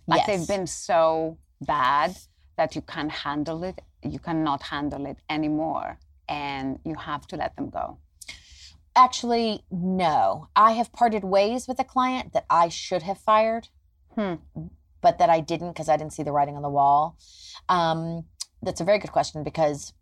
Like 0.07 0.23
yes. 0.23 0.26
they've 0.26 0.49
been 0.57 0.66
so 0.66 1.38
bad 1.61 2.16
that 2.57 2.75
you 2.75 2.83
can't 2.83 3.11
handle 3.11 3.62
it, 3.64 3.81
you 4.02 4.19
cannot 4.19 4.62
handle 4.62 5.05
it 5.07 5.19
anymore, 5.28 5.99
and 6.28 6.78
you 6.85 6.95
have 6.95 7.26
to 7.28 7.37
let 7.37 7.55
them 7.57 7.69
go. 7.71 7.99
Actually, 8.95 9.62
no. 9.71 10.49
I 10.57 10.73
have 10.73 10.90
parted 10.93 11.23
ways 11.23 11.69
with 11.69 11.78
a 11.78 11.85
client 11.85 12.33
that 12.33 12.47
I 12.49 12.69
should 12.69 13.02
have 13.02 13.19
fired, 13.19 13.69
Hmm. 14.14 14.37
But 15.06 15.18
that 15.18 15.30
I 15.30 15.38
didn't 15.38 15.68
because 15.68 15.88
I 15.88 15.96
didn't 15.96 16.14
see 16.14 16.25
the 16.25 16.32
writing 16.32 16.56
on 16.56 16.62
the 16.62 16.68
wall. 16.68 17.16
Um, 17.68 18.25
that's 18.60 18.80
a 18.80 18.84
very 18.84 18.98
good 18.98 19.12
question 19.12 19.44
because 19.44 19.92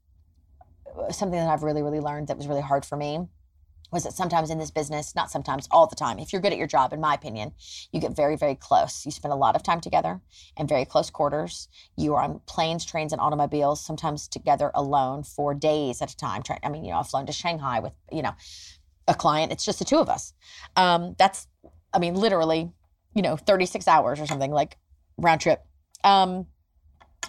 uh, 0.99 1.13
something 1.13 1.39
that 1.39 1.47
I've 1.47 1.63
really, 1.63 1.83
really 1.83 2.01
learned 2.01 2.29
that 2.29 2.39
was 2.39 2.47
really 2.47 2.63
hard 2.63 2.87
for 2.87 2.97
me 2.97 3.29
was 3.93 4.05
that 4.05 4.15
sometimes 4.15 4.49
in 4.49 4.59
this 4.59 4.71
business, 4.71 5.15
not 5.15 5.31
sometimes, 5.31 5.69
all 5.71 5.87
the 5.87 5.95
time, 5.95 6.19
if 6.19 6.33
you're 6.33 6.41
good 6.41 6.53
at 6.53 6.59
your 6.59 6.67
job, 6.67 6.95
in 6.95 7.03
my 7.03 7.13
opinion, 7.13 7.53
you 7.93 8.01
get 8.01 8.17
very, 8.17 8.35
very 8.35 8.55
close. 8.55 9.05
You 9.05 9.13
spend 9.13 9.35
a 9.35 9.37
lot 9.37 9.57
of 9.57 9.63
time 9.63 9.83
together 9.83 10.23
in 10.57 10.67
very 10.67 10.87
close 10.87 11.11
quarters. 11.11 11.69
You 11.99 12.15
are 12.15 12.23
on 12.23 12.41
planes, 12.47 12.87
trains, 12.87 13.13
and 13.13 13.21
automobiles, 13.21 13.85
sometimes 13.85 14.27
together 14.27 14.71
alone 14.75 15.23
for 15.23 15.53
days 15.53 16.01
at 16.01 16.11
a 16.11 16.17
time. 16.17 16.43
I 16.63 16.71
mean, 16.71 16.87
you 16.87 16.93
know, 16.93 17.01
I've 17.01 17.11
flown 17.11 17.27
to 17.27 17.33
Shanghai 17.33 17.81
with, 17.81 17.93
you 18.11 18.23
know, 18.23 18.33
a 19.07 19.15
client. 19.15 19.53
It's 19.53 19.67
just 19.67 19.81
the 19.81 19.85
two 19.85 19.99
of 19.99 20.09
us. 20.09 20.33
Um, 20.77 21.15
that's, 21.19 21.47
I 21.93 21.99
mean, 21.99 22.15
literally, 22.15 22.73
you 23.15 23.21
know, 23.21 23.37
36 23.37 23.87
hours 23.87 24.19
or 24.19 24.27
something 24.27 24.51
like 24.51 24.79
round 25.17 25.41
trip. 25.41 25.63
Um, 26.03 26.47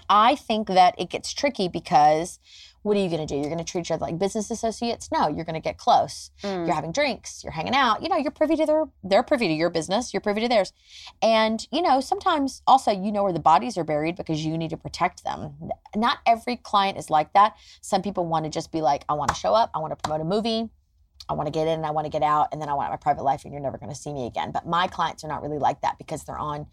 I 0.09 0.35
think 0.35 0.67
that 0.67 0.95
it 0.97 1.09
gets 1.09 1.33
tricky 1.33 1.67
because 1.67 2.39
what 2.85 2.95
are 2.95 2.99
you 2.99 3.09
going 3.09 3.25
to 3.25 3.33
do? 3.33 3.35
You're 3.35 3.49
going 3.49 3.57
to 3.57 3.63
treat 3.63 3.81
each 3.81 3.89
other 3.89 4.05
like 4.05 4.19
business 4.19 4.51
associates? 4.51 5.09
No, 5.11 5.27
you're 5.27 5.43
going 5.43 5.55
to 5.55 5.59
get 5.59 5.79
close. 5.79 6.29
Mm. 6.43 6.67
You're 6.67 6.75
having 6.75 6.91
drinks, 6.91 7.43
you're 7.43 7.51
hanging 7.51 7.73
out. 7.73 8.03
You 8.03 8.09
know, 8.09 8.17
you're 8.17 8.29
privy 8.29 8.55
to 8.57 8.65
their 8.67 8.83
they're 9.03 9.23
privy 9.23 9.47
to 9.47 9.53
your 9.55 9.71
business, 9.71 10.13
you're 10.13 10.21
privy 10.21 10.41
to 10.41 10.47
theirs. 10.47 10.71
And, 11.19 11.65
you 11.71 11.81
know, 11.81 11.99
sometimes 11.99 12.61
also 12.67 12.91
you 12.91 13.11
know 13.11 13.23
where 13.23 13.33
the 13.33 13.39
bodies 13.39 13.75
are 13.79 13.83
buried 13.83 14.15
because 14.15 14.45
you 14.45 14.55
need 14.55 14.69
to 14.69 14.77
protect 14.77 15.23
them. 15.23 15.55
Not 15.95 16.19
every 16.27 16.57
client 16.57 16.99
is 16.99 17.09
like 17.09 17.33
that. 17.33 17.55
Some 17.81 18.03
people 18.03 18.27
want 18.27 18.45
to 18.45 18.51
just 18.51 18.71
be 18.71 18.81
like, 18.81 19.03
I 19.09 19.13
want 19.13 19.29
to 19.29 19.35
show 19.35 19.55
up, 19.55 19.71
I 19.73 19.79
want 19.79 19.91
to 19.91 19.95
promote 19.95 20.21
a 20.21 20.25
movie. 20.25 20.69
I 21.27 21.33
want 21.33 21.47
to 21.47 21.51
get 21.51 21.67
in 21.67 21.73
and 21.73 21.85
I 21.87 21.91
want 21.91 22.05
to 22.05 22.11
get 22.11 22.21
out 22.21 22.49
and 22.51 22.61
then 22.61 22.69
I 22.69 22.75
want 22.75 22.91
my 22.91 22.97
private 22.97 23.23
life 23.23 23.45
and 23.45 23.53
you're 23.53 23.61
never 23.61 23.79
going 23.79 23.89
to 23.89 23.97
see 23.97 24.13
me 24.13 24.27
again. 24.27 24.51
But 24.51 24.67
my 24.67 24.85
clients 24.85 25.23
are 25.23 25.27
not 25.27 25.41
really 25.41 25.57
like 25.57 25.81
that 25.81 25.97
because 25.97 26.23
they're 26.23 26.37
on 26.37 26.67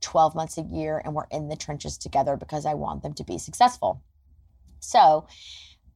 12 0.00 0.34
months 0.34 0.58
a 0.58 0.62
year 0.62 1.00
and 1.04 1.14
we're 1.14 1.26
in 1.30 1.48
the 1.48 1.56
trenches 1.56 1.98
together 1.98 2.36
because 2.36 2.66
I 2.66 2.74
want 2.74 3.02
them 3.02 3.14
to 3.14 3.24
be 3.24 3.38
successful. 3.38 4.02
So, 4.80 5.26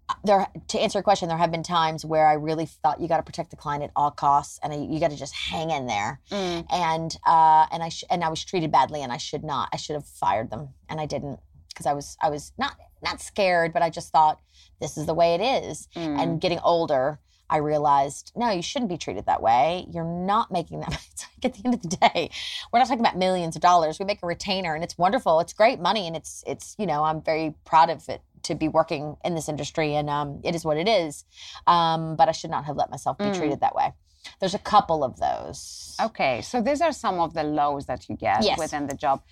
uh, 0.08 0.14
there 0.24 0.48
to 0.68 0.80
answer 0.80 0.98
your 0.98 1.02
question, 1.04 1.28
there 1.28 1.38
have 1.38 1.52
been 1.52 1.62
times 1.62 2.04
where 2.04 2.26
I 2.26 2.34
really 2.34 2.66
thought 2.66 3.00
you 3.00 3.08
got 3.08 3.18
to 3.18 3.22
protect 3.22 3.50
the 3.50 3.56
client 3.56 3.84
at 3.84 3.90
all 3.94 4.10
costs, 4.10 4.58
and 4.62 4.72
I, 4.72 4.76
you 4.76 4.98
got 4.98 5.12
to 5.12 5.16
just 5.16 5.34
hang 5.34 5.70
in 5.70 5.86
there. 5.86 6.20
Mm. 6.30 6.66
And 6.70 7.16
uh, 7.24 7.66
and 7.70 7.82
I 7.82 7.88
sh- 7.88 8.04
and 8.10 8.24
I 8.24 8.28
was 8.28 8.44
treated 8.44 8.72
badly, 8.72 9.02
and 9.02 9.12
I 9.12 9.16
should 9.16 9.44
not. 9.44 9.68
I 9.72 9.76
should 9.76 9.94
have 9.94 10.04
fired 10.04 10.50
them, 10.50 10.70
and 10.88 11.00
I 11.00 11.06
didn't 11.06 11.38
because 11.68 11.86
I 11.86 11.92
was 11.92 12.16
I 12.20 12.30
was 12.30 12.52
not 12.58 12.76
not 13.02 13.20
scared, 13.20 13.72
but 13.72 13.82
I 13.82 13.90
just 13.90 14.10
thought 14.10 14.40
this 14.80 14.96
is 14.96 15.06
the 15.06 15.14
way 15.14 15.34
it 15.34 15.40
is. 15.40 15.88
Mm. 15.94 16.20
And 16.20 16.40
getting 16.40 16.58
older, 16.60 17.20
I 17.52 17.58
realized 17.58 18.32
no, 18.34 18.50
you 18.50 18.62
shouldn't 18.62 18.88
be 18.88 18.96
treated 18.96 19.26
that 19.26 19.42
way. 19.42 19.86
You're 19.92 20.04
not 20.04 20.50
making 20.50 20.80
that. 20.80 20.98
It's 21.12 21.26
like 21.36 21.44
at 21.44 21.54
the 21.54 21.64
end 21.66 21.74
of 21.74 21.82
the 21.82 21.96
day, 21.96 22.30
we're 22.72 22.78
not 22.78 22.88
talking 22.88 23.00
about 23.00 23.16
millions 23.18 23.54
of 23.54 23.62
dollars. 23.62 23.98
We 23.98 24.06
make 24.06 24.20
a 24.22 24.26
retainer, 24.26 24.74
and 24.74 24.82
it's 24.82 24.96
wonderful. 24.96 25.40
It's 25.40 25.52
great 25.52 25.78
money, 25.78 26.06
and 26.06 26.16
it's 26.16 26.42
it's 26.46 26.74
you 26.78 26.86
know 26.86 27.04
I'm 27.04 27.20
very 27.20 27.54
proud 27.64 27.90
of 27.90 28.08
it 28.08 28.22
to 28.44 28.54
be 28.54 28.66
working 28.68 29.16
in 29.24 29.34
this 29.34 29.48
industry, 29.48 29.94
and 29.94 30.08
um, 30.08 30.40
it 30.42 30.54
is 30.54 30.64
what 30.64 30.76
it 30.78 30.88
is. 30.88 31.24
Um, 31.66 32.16
but 32.16 32.28
I 32.28 32.32
should 32.32 32.50
not 32.50 32.64
have 32.64 32.76
let 32.76 32.90
myself 32.90 33.18
be 33.18 33.24
Mm. 33.26 33.36
treated 33.38 33.60
that 33.60 33.74
way. 33.74 33.92
There's 34.40 34.54
a 34.54 34.58
couple 34.58 35.04
of 35.04 35.18
those. 35.18 35.94
Okay, 36.00 36.40
so 36.42 36.62
these 36.62 36.80
are 36.80 36.92
some 36.92 37.20
of 37.20 37.34
the 37.34 37.42
lows 37.44 37.86
that 37.86 38.08
you 38.08 38.16
get 38.16 38.42
Yes. 38.44 38.58
within 38.58 38.86
the 38.86 38.94
job. 38.94 39.22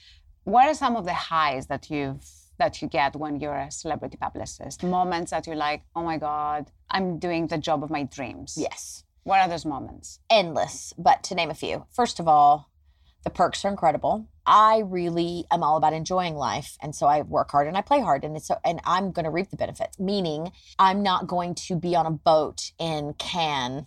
What 0.44 0.68
are 0.68 0.74
some 0.74 0.96
of 0.96 1.04
the 1.06 1.14
highs 1.14 1.66
that 1.68 1.90
you've 1.90 2.24
that 2.60 2.80
you 2.80 2.88
get 2.88 3.16
when 3.16 3.40
you're 3.40 3.56
a 3.56 3.70
celebrity 3.70 4.16
publicist? 4.16 4.84
Moments 4.84 5.32
that 5.32 5.46
you're 5.46 5.56
like, 5.56 5.82
oh 5.96 6.04
my 6.04 6.18
god, 6.18 6.70
I'm 6.90 7.18
doing 7.18 7.48
the 7.48 7.58
job 7.58 7.82
of 7.82 7.90
my 7.90 8.04
dreams. 8.04 8.56
Yes. 8.56 9.04
What 9.24 9.40
are 9.40 9.48
those 9.48 9.66
moments? 9.66 10.20
endless, 10.30 10.94
but 10.96 11.22
to 11.24 11.34
name 11.34 11.50
a 11.50 11.54
few. 11.54 11.84
First 11.90 12.20
of 12.20 12.28
all, 12.28 12.70
the 13.24 13.30
perks 13.30 13.64
are 13.64 13.68
incredible. 13.68 14.26
I 14.46 14.82
really 14.86 15.44
am 15.50 15.62
all 15.62 15.76
about 15.76 15.92
enjoying 15.92 16.34
life, 16.34 16.78
and 16.80 16.94
so 16.94 17.06
I 17.06 17.20
work 17.22 17.50
hard 17.50 17.66
and 17.66 17.76
I 17.76 17.82
play 17.82 18.00
hard, 18.00 18.24
and 18.24 18.36
it's 18.36 18.46
so, 18.46 18.56
and 18.64 18.80
I'm 18.84 19.12
going 19.12 19.24
to 19.24 19.30
reap 19.30 19.50
the 19.50 19.56
benefits. 19.56 19.98
Meaning, 19.98 20.52
I'm 20.78 21.02
not 21.02 21.26
going 21.26 21.54
to 21.66 21.76
be 21.76 21.94
on 21.94 22.06
a 22.06 22.10
boat 22.10 22.72
in 22.78 23.14
Cannes 23.14 23.86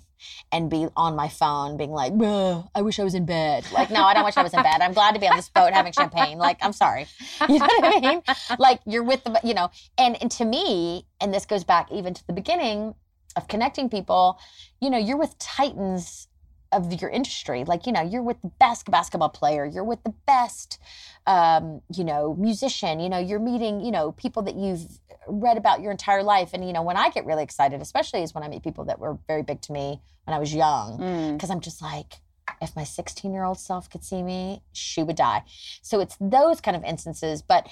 and 0.51 0.69
be 0.69 0.87
on 0.95 1.15
my 1.15 1.29
phone 1.29 1.77
being 1.77 1.91
like, 1.91 2.13
I 2.13 2.81
wish 2.81 2.99
I 2.99 3.03
was 3.03 3.15
in 3.15 3.25
bed. 3.25 3.65
Like, 3.71 3.89
no, 3.89 4.03
I 4.03 4.13
don't 4.13 4.25
wish 4.25 4.37
I 4.37 4.43
was 4.43 4.53
in 4.53 4.61
bed. 4.61 4.81
I'm 4.81 4.93
glad 4.93 5.13
to 5.13 5.19
be 5.19 5.27
on 5.27 5.35
this 5.35 5.49
boat 5.49 5.73
having 5.73 5.93
champagne. 5.93 6.37
Like, 6.37 6.57
I'm 6.61 6.73
sorry. 6.73 7.07
You 7.49 7.59
know 7.59 7.65
what 7.65 7.97
I 7.97 7.99
mean? 7.99 8.21
Like, 8.57 8.79
you're 8.85 9.03
with 9.03 9.23
the, 9.23 9.39
you 9.43 9.53
know, 9.53 9.69
and, 9.97 10.19
and 10.21 10.31
to 10.31 10.45
me, 10.45 11.05
and 11.19 11.33
this 11.33 11.45
goes 11.45 11.63
back 11.63 11.91
even 11.91 12.13
to 12.13 12.25
the 12.25 12.33
beginning 12.33 12.95
of 13.35 13.47
connecting 13.47 13.89
people, 13.89 14.39
you 14.81 14.89
know, 14.89 14.97
you're 14.97 15.17
with 15.17 15.37
titans 15.39 16.27
of 16.73 17.01
your 17.01 17.09
industry. 17.09 17.63
Like, 17.63 17.85
you 17.85 17.91
know, 17.93 18.01
you're 18.01 18.23
with 18.23 18.41
the 18.41 18.51
best 18.59 18.89
basketball 18.89 19.29
player, 19.29 19.65
you're 19.65 19.83
with 19.83 20.03
the 20.03 20.13
best, 20.25 20.79
um, 21.27 21.81
you 21.95 22.03
know, 22.03 22.35
musician, 22.35 22.99
you 22.99 23.09
know, 23.09 23.19
you're 23.19 23.39
meeting, 23.39 23.79
you 23.81 23.91
know, 23.91 24.11
people 24.13 24.41
that 24.43 24.55
you've 24.55 24.85
read 25.27 25.57
about 25.57 25.81
your 25.81 25.91
entire 25.91 26.23
life. 26.23 26.49
And, 26.53 26.65
you 26.65 26.73
know, 26.73 26.81
when 26.81 26.97
I 26.97 27.09
get 27.09 27.25
really 27.25 27.43
excited, 27.43 27.81
especially 27.81 28.23
is 28.23 28.33
when 28.33 28.43
I 28.43 28.49
meet 28.49 28.63
people 28.63 28.85
that 28.85 28.99
were 28.99 29.17
very 29.27 29.43
big 29.43 29.61
to 29.61 29.71
me 29.71 30.01
when 30.25 30.35
I 30.35 30.39
was 30.39 30.53
young, 30.53 30.97
Mm. 30.99 31.33
because 31.33 31.49
I'm 31.49 31.61
just 31.61 31.81
like, 31.81 32.15
if 32.61 32.75
my 32.75 32.83
16 32.83 33.33
year 33.33 33.43
old 33.45 33.59
self 33.59 33.89
could 33.89 34.03
see 34.03 34.21
me, 34.21 34.61
she 34.73 35.01
would 35.01 35.15
die. 35.15 35.43
So 35.81 35.99
it's 36.01 36.17
those 36.19 36.59
kind 36.61 36.75
of 36.75 36.83
instances. 36.83 37.41
But, 37.41 37.67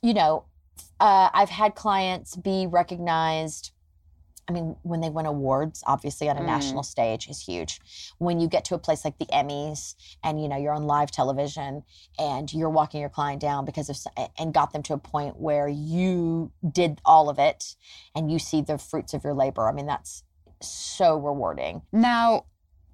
you 0.00 0.14
know, 0.14 0.44
uh, 1.00 1.28
I've 1.34 1.50
had 1.50 1.74
clients 1.74 2.36
be 2.36 2.66
recognized. 2.66 3.71
I 4.52 4.54
mean, 4.54 4.76
when 4.82 5.00
they 5.00 5.08
win 5.08 5.24
awards, 5.24 5.82
obviously 5.86 6.28
on 6.28 6.36
a 6.36 6.40
Mm. 6.40 6.46
national 6.46 6.82
stage 6.82 7.26
is 7.26 7.40
huge. 7.40 7.80
When 8.18 8.38
you 8.38 8.48
get 8.48 8.66
to 8.66 8.74
a 8.74 8.78
place 8.78 9.02
like 9.02 9.16
the 9.16 9.24
Emmys 9.26 9.94
and 10.22 10.42
you 10.42 10.46
know 10.48 10.56
you're 10.56 10.74
on 10.74 10.86
live 10.86 11.10
television 11.10 11.84
and 12.18 12.52
you're 12.52 12.68
walking 12.68 13.00
your 13.00 13.08
client 13.08 13.40
down 13.40 13.64
because 13.64 13.88
of 13.88 13.96
and 14.38 14.52
got 14.52 14.72
them 14.74 14.82
to 14.82 14.94
a 14.94 14.98
point 14.98 15.40
where 15.40 15.68
you 15.68 16.52
did 16.70 17.00
all 17.04 17.30
of 17.30 17.38
it 17.38 17.76
and 18.14 18.30
you 18.30 18.38
see 18.38 18.60
the 18.60 18.76
fruits 18.76 19.14
of 19.14 19.24
your 19.24 19.32
labor. 19.32 19.66
I 19.66 19.72
mean, 19.72 19.86
that's 19.86 20.22
so 20.60 21.16
rewarding. 21.16 21.82
Now, 21.92 22.44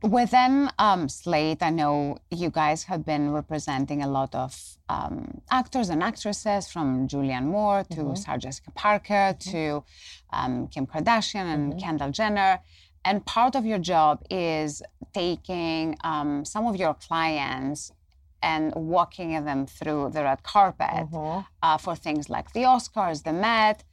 within 0.02 0.71
um, 0.78 1.09
Slate, 1.09 1.62
I 1.62 1.71
know 1.71 2.19
you 2.31 2.50
guys 2.50 2.85
have 2.85 3.05
been 3.05 3.33
representing 3.33 4.02
a 4.02 4.09
lot 4.09 4.35
of 4.35 4.76
um, 4.88 5.40
actors 5.50 5.88
and 5.90 6.02
actresses 6.02 6.69
from 6.71 7.09
Julianne 7.09 7.45
Moore 7.47 7.85
to 7.90 8.00
Mhm. 8.05 8.19
Sarah 8.19 8.38
Jessica 8.38 8.71
Parker 8.71 9.35
to 9.50 9.85
um, 10.31 10.69
Kim 10.69 10.87
Kardashian 10.87 11.47
and 11.55 11.75
Mhm. 11.75 11.81
Kendall 11.81 12.11
Jenner. 12.11 12.61
And 13.05 13.25
part 13.25 13.55
of 13.55 13.64
your 13.67 13.78
job 13.78 14.23
is 14.31 14.83
taking 15.12 15.97
um, 16.05 16.45
some 16.45 16.67
of 16.67 16.76
your 16.76 16.95
clients 16.95 17.93
and 18.43 18.73
walking 18.75 19.31
them 19.45 19.67
through 19.67 20.11
the 20.11 20.23
red 20.23 20.43
carpet 20.43 21.07
Mhm. 21.11 21.45
uh, 21.62 21.76
for 21.78 21.95
things 21.97 22.31
like 22.31 22.52
the 22.52 22.62
Oscars, 22.62 23.25
the 23.25 23.33
Met. 23.33 23.85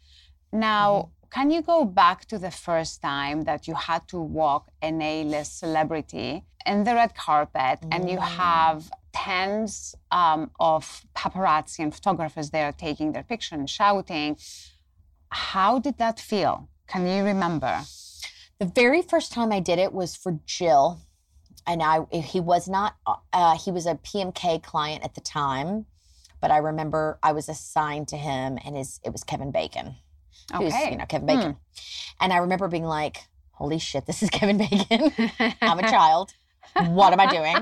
Now, 0.52 0.88
Mm-hmm. 0.92 1.10
Can 1.36 1.52
you 1.52 1.62
go 1.62 1.84
back 1.84 2.20
to 2.32 2.38
the 2.40 2.50
first 2.50 3.02
time 3.02 3.44
that 3.44 3.68
you 3.68 3.76
had 3.76 4.08
to 4.08 4.18
walk 4.42 4.64
an 4.82 5.02
A-list 5.02 5.60
celebrity 5.60 6.46
in 6.66 6.86
the 6.86 6.94
red 7.02 7.14
carpet, 7.14 7.78
and 7.94 8.10
you 8.10 8.20
Mm. 8.20 8.30
have 8.46 8.78
tens 9.12 9.74
um, 10.12 10.42
of 10.72 10.82
paparazzi 11.20 11.80
and 11.86 11.94
photographers 11.94 12.48
there 12.56 12.72
taking 12.72 13.12
their 13.12 13.26
picture 13.32 13.56
and 13.60 13.70
shouting? 13.70 14.30
How 15.52 15.72
did 15.86 15.96
that 16.04 16.18
feel? 16.32 16.56
Can 16.88 17.02
you 17.06 17.22
remember? 17.34 17.74
The 18.62 18.70
very 18.82 19.02
first 19.02 19.30
time 19.38 19.52
I 19.52 19.60
did 19.70 19.78
it 19.86 19.92
was 20.02 20.16
for 20.16 20.32
Jill, 20.56 20.86
and 21.68 21.84
I 21.84 21.96
he 22.34 22.40
was 22.40 22.64
not 22.78 22.92
uh, 23.06 23.58
he 23.64 23.72
was 23.78 23.86
a 23.86 23.96
PMK 24.08 24.64
client 24.72 25.04
at 25.08 25.14
the 25.16 25.26
time, 25.42 25.86
but 26.42 26.50
I 26.58 26.60
remember 26.72 27.20
I 27.30 27.32
was 27.34 27.50
assigned 27.50 28.08
to 28.14 28.18
him, 28.30 28.58
and 28.64 28.72
his 28.78 28.90
it 29.06 29.12
was 29.16 29.24
Kevin 29.26 29.52
Bacon, 29.52 29.88
Okay. 30.54 30.92
you 30.92 30.98
know 30.98 31.06
Kevin 31.06 31.28
hmm. 31.28 31.36
Bacon, 31.36 31.58
and 32.20 32.34
I 32.34 32.38
remember 32.38 32.68
being 32.68 32.86
like, 32.86 33.26
"Holy 33.52 33.80
shit, 33.80 34.06
this 34.06 34.22
is 34.24 34.30
Kevin 34.32 34.58
Bacon! 34.58 35.12
I'm 35.62 35.80
a 35.80 35.90
child." 35.90 36.34
what 36.88 37.14
am 37.14 37.20
I 37.20 37.28
doing? 37.28 37.56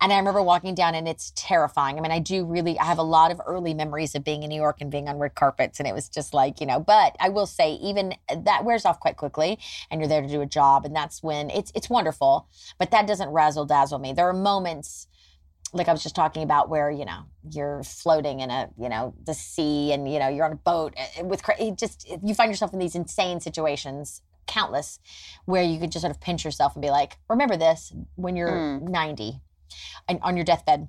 And 0.00 0.12
I 0.12 0.18
remember 0.18 0.42
walking 0.42 0.74
down 0.74 0.94
and 0.94 1.06
it's 1.06 1.32
terrifying. 1.36 1.98
I 1.98 2.00
mean, 2.00 2.12
I 2.12 2.18
do 2.18 2.44
really, 2.44 2.78
I 2.78 2.84
have 2.84 2.98
a 2.98 3.02
lot 3.02 3.30
of 3.30 3.40
early 3.46 3.74
memories 3.74 4.14
of 4.14 4.24
being 4.24 4.42
in 4.42 4.48
New 4.48 4.56
York 4.56 4.80
and 4.80 4.90
being 4.90 5.08
on 5.08 5.18
red 5.18 5.34
carpets. 5.34 5.78
And 5.78 5.86
it 5.86 5.94
was 5.94 6.08
just 6.08 6.32
like, 6.32 6.60
you 6.60 6.66
know, 6.66 6.80
but 6.80 7.16
I 7.20 7.28
will 7.28 7.46
say, 7.46 7.72
even 7.74 8.14
that 8.34 8.64
wears 8.64 8.84
off 8.84 8.98
quite 8.98 9.16
quickly 9.16 9.58
and 9.90 10.00
you're 10.00 10.08
there 10.08 10.22
to 10.22 10.28
do 10.28 10.40
a 10.40 10.46
job. 10.46 10.84
And 10.84 10.96
that's 10.96 11.22
when 11.22 11.50
it's, 11.50 11.70
it's 11.74 11.90
wonderful, 11.90 12.48
but 12.78 12.90
that 12.92 13.06
doesn't 13.06 13.28
razzle 13.28 13.66
dazzle 13.66 13.98
me. 13.98 14.12
There 14.12 14.28
are 14.28 14.32
moments 14.32 15.06
like 15.72 15.88
I 15.88 15.92
was 15.92 16.02
just 16.02 16.14
talking 16.14 16.42
about 16.42 16.68
where, 16.68 16.90
you 16.90 17.04
know, 17.04 17.24
you're 17.50 17.82
floating 17.82 18.40
in 18.40 18.50
a, 18.50 18.70
you 18.78 18.88
know, 18.88 19.14
the 19.24 19.34
sea 19.34 19.92
and, 19.92 20.10
you 20.10 20.18
know, 20.18 20.28
you're 20.28 20.44
on 20.44 20.52
a 20.52 20.56
boat 20.56 20.94
uh, 20.96 21.24
with, 21.24 21.42
cra- 21.42 21.70
just, 21.72 22.08
you 22.22 22.34
find 22.34 22.50
yourself 22.50 22.72
in 22.72 22.78
these 22.78 22.94
insane 22.94 23.40
situations 23.40 24.22
countless 24.46 25.00
where 25.44 25.62
you 25.62 25.78
could 25.78 25.90
just 25.90 26.02
sort 26.02 26.14
of 26.14 26.20
pinch 26.20 26.44
yourself 26.44 26.74
and 26.74 26.82
be 26.82 26.90
like, 26.90 27.18
remember 27.28 27.56
this 27.56 27.92
when 28.14 28.36
you're 28.36 28.80
90 28.80 29.40
and 30.08 30.18
on 30.22 30.36
your 30.36 30.44
deathbed. 30.44 30.88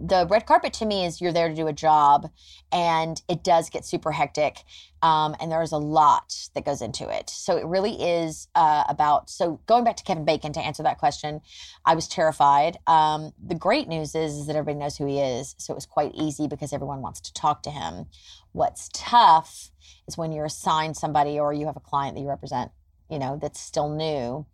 The 0.00 0.26
red 0.28 0.46
carpet 0.46 0.72
to 0.74 0.86
me 0.86 1.04
is 1.04 1.20
you're 1.20 1.32
there 1.32 1.48
to 1.48 1.54
do 1.54 1.66
a 1.66 1.72
job 1.72 2.30
and 2.70 3.20
it 3.28 3.44
does 3.44 3.70
get 3.70 3.84
super 3.84 4.12
hectic. 4.12 4.64
Um, 5.02 5.34
and 5.40 5.50
there's 5.50 5.72
a 5.72 5.78
lot 5.78 6.48
that 6.54 6.64
goes 6.64 6.80
into 6.80 7.08
it. 7.08 7.28
So 7.28 7.56
it 7.56 7.64
really 7.64 8.00
is 8.02 8.48
uh, 8.54 8.84
about. 8.88 9.30
So 9.30 9.60
going 9.66 9.84
back 9.84 9.96
to 9.96 10.04
Kevin 10.04 10.24
Bacon 10.24 10.52
to 10.52 10.60
answer 10.60 10.82
that 10.84 10.98
question, 10.98 11.40
I 11.84 11.94
was 11.94 12.06
terrified. 12.06 12.76
Um, 12.86 13.32
the 13.44 13.54
great 13.54 13.88
news 13.88 14.14
is, 14.14 14.34
is 14.34 14.46
that 14.46 14.56
everybody 14.56 14.78
knows 14.78 14.96
who 14.96 15.06
he 15.06 15.18
is. 15.18 15.54
So 15.58 15.72
it 15.72 15.76
was 15.76 15.86
quite 15.86 16.12
easy 16.14 16.46
because 16.46 16.72
everyone 16.72 17.02
wants 17.02 17.20
to 17.22 17.32
talk 17.32 17.62
to 17.64 17.70
him. 17.70 18.06
What's 18.52 18.90
tough 18.92 19.70
is 20.06 20.16
when 20.16 20.32
you're 20.32 20.44
assigned 20.44 20.96
somebody 20.96 21.38
or 21.38 21.52
you 21.52 21.66
have 21.66 21.76
a 21.76 21.80
client 21.80 22.14
that 22.14 22.22
you 22.22 22.28
represent, 22.28 22.70
you 23.12 23.18
know, 23.18 23.38
that's 23.40 23.60
still 23.60 23.90
new. 23.90 24.46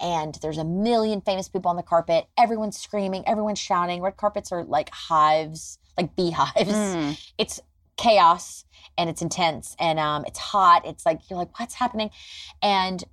And 0.00 0.34
there's 0.40 0.56
a 0.56 0.64
million 0.64 1.20
famous 1.20 1.46
people 1.46 1.68
on 1.68 1.76
the 1.76 1.82
carpet. 1.82 2.26
Everyone's 2.38 2.78
screaming, 2.78 3.22
everyone's 3.26 3.58
shouting. 3.58 4.00
Red 4.00 4.16
carpets 4.16 4.50
are 4.50 4.64
like 4.64 4.88
hives, 4.90 5.78
like 5.98 6.16
beehives. 6.16 6.72
Mm. 6.72 7.32
It's 7.36 7.60
chaos 7.98 8.64
and 8.96 9.10
it's 9.10 9.20
intense 9.20 9.76
and 9.78 9.98
um, 9.98 10.24
it's 10.26 10.38
hot. 10.38 10.86
It's 10.86 11.04
like, 11.04 11.20
you're 11.28 11.38
like, 11.38 11.60
what's 11.60 11.74
happening? 11.74 12.10
And 12.62 13.04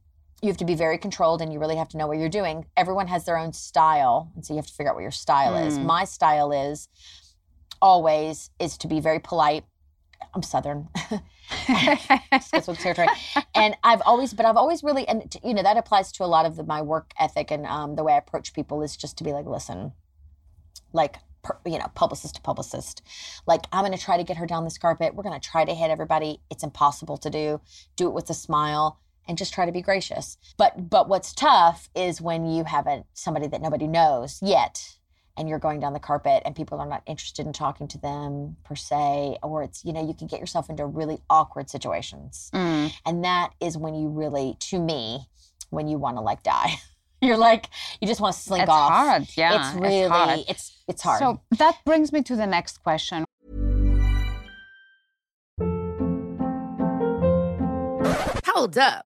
you 0.41 0.47
have 0.47 0.57
to 0.57 0.65
be 0.65 0.75
very 0.75 0.97
controlled 0.97 1.41
and 1.41 1.51
you 1.51 1.59
really 1.59 1.75
have 1.75 1.89
to 1.89 1.97
know 1.97 2.07
what 2.07 2.17
you're 2.17 2.29
doing. 2.29 2.65
Everyone 2.77 3.07
has 3.07 3.25
their 3.25 3.37
own 3.37 3.51
style. 3.51 4.31
And 4.35 4.45
so 4.45 4.53
you 4.53 4.57
have 4.57 4.67
to 4.67 4.73
figure 4.73 4.91
out 4.91 4.95
what 4.95 5.01
your 5.01 5.11
style 5.11 5.57
is. 5.57 5.77
Mm. 5.77 5.83
My 5.83 6.05
style 6.05 6.51
is 6.53 6.87
always 7.81 8.49
is 8.59 8.77
to 8.77 8.87
be 8.87 9.01
very 9.01 9.19
polite 9.19 9.65
I'm 10.34 10.44
Southern. 10.44 10.89
What 12.51 12.79
territory. 12.79 13.08
And 13.53 13.75
I've 13.84 14.01
always, 14.05 14.34
but 14.34 14.46
I've 14.46 14.58
always 14.58 14.84
really, 14.84 15.08
and 15.08 15.36
you 15.44 15.53
know, 15.53 15.62
that 15.62 15.77
applies 15.77 16.12
to 16.13 16.24
a 16.24 16.25
lot 16.25 16.46
of 16.46 16.55
the, 16.55 16.63
my 16.63 16.82
work 16.82 17.12
ethic 17.20 17.51
and 17.51 17.65
um, 17.67 17.96
the 17.96 18.03
way 18.03 18.13
I 18.13 18.17
approach 18.17 18.53
people 18.53 18.82
is 18.82 18.98
just 18.98 19.17
to 19.20 19.24
be 19.24 19.32
like, 19.32 19.46
listen, 19.46 19.94
like, 20.91 21.17
per, 21.44 21.58
you 21.65 21.77
know, 21.77 21.88
publicist 21.94 22.36
to 22.36 22.41
publicist. 22.41 23.01
Like, 23.46 23.65
I'm 23.72 23.86
going 23.86 23.98
to 23.98 24.03
try 24.03 24.17
to 24.17 24.24
get 24.24 24.38
her 24.38 24.48
down 24.48 24.63
this 24.63 24.77
carpet. 24.77 25.13
We're 25.13 25.24
going 25.24 25.39
to 25.39 25.48
try 25.48 25.65
to 25.65 25.74
hit 25.75 25.91
everybody. 25.91 26.41
It's 26.50 26.63
impossible 26.63 27.17
to 27.17 27.29
do. 27.29 27.62
Do 27.96 28.08
it 28.08 28.13
with 28.13 28.29
a 28.29 28.34
smile 28.34 29.00
and 29.27 29.38
just 29.38 29.53
try 29.53 29.65
to 29.65 29.72
be 29.72 29.82
gracious. 29.82 30.38
But 30.58 30.89
but 30.89 31.10
what's 31.10 31.34
tough 31.34 31.89
is 31.96 32.22
when 32.22 32.46
you 32.46 32.63
have 32.63 32.88
a 32.88 33.05
somebody 33.13 33.48
that 33.48 33.62
nobody 33.62 33.88
knows 33.88 34.39
yet 34.41 34.98
and 35.37 35.49
you're 35.49 35.59
going 35.59 35.79
down 35.79 35.93
the 35.93 35.99
carpet 35.99 36.41
and 36.45 36.55
people 36.55 36.79
are 36.79 36.87
not 36.87 37.03
interested 37.05 37.45
in 37.45 37.53
talking 37.53 37.87
to 37.89 37.97
them 37.97 38.55
per 38.63 38.75
se 38.75 39.37
or 39.43 39.63
it's 39.63 39.83
you 39.83 39.91
know 39.93 40.05
you 40.05 40.13
can 40.13 40.27
get 40.27 40.39
yourself 40.39 40.69
into 40.69 40.85
really 40.85 41.19
awkward 41.29 41.69
situations. 41.69 42.49
Mm. 42.53 42.91
And 43.05 43.23
that 43.23 43.51
is 43.59 43.77
when 43.77 43.95
you 43.95 44.07
really 44.09 44.55
to 44.61 44.79
me 44.79 45.27
when 45.69 45.87
you 45.87 45.97
want 45.97 46.17
to 46.17 46.21
like 46.21 46.43
die. 46.43 46.73
You're 47.21 47.37
like 47.37 47.67
you 48.01 48.07
just 48.07 48.21
want 48.21 48.35
to 48.35 48.41
slink 48.41 48.63
It's 48.63 48.69
off. 48.71 48.91
hard, 48.91 49.27
yeah, 49.35 49.55
It's 49.59 49.67
it's 49.75 49.81
really 49.81 50.09
hard. 50.09 50.39
it's 50.47 50.83
it's 50.87 51.01
hard. 51.01 51.19
So 51.19 51.41
that 51.57 51.75
brings 51.85 52.11
me 52.13 52.21
to 52.23 52.35
the 52.35 52.45
next 52.45 52.83
question. 52.83 53.25
Hold 58.45 58.77
up. 58.77 59.05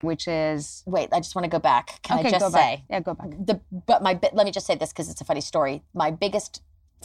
Which 0.00 0.28
is 0.28 0.82
Wait, 0.86 1.08
I 1.12 1.20
just 1.20 1.34
want 1.34 1.44
to 1.44 1.50
go 1.50 1.58
back. 1.58 2.00
Can 2.02 2.18
okay. 2.18 2.28
I 2.28 2.30
just 2.32 2.52
say 2.52 2.58
back. 2.58 2.78
Yeah, 2.90 3.00
go 3.00 3.14
back. 3.14 3.30
the 3.30 3.60
but 3.86 4.02
my 4.02 4.18
let 4.32 4.44
me 4.46 4.52
just 4.52 4.66
say 4.66 4.74
this 4.74 4.90
because 4.92 5.10
it's 5.10 5.20
a 5.20 5.24
funny 5.24 5.40
story. 5.40 5.82
My 5.94 6.10
biggest 6.10 6.62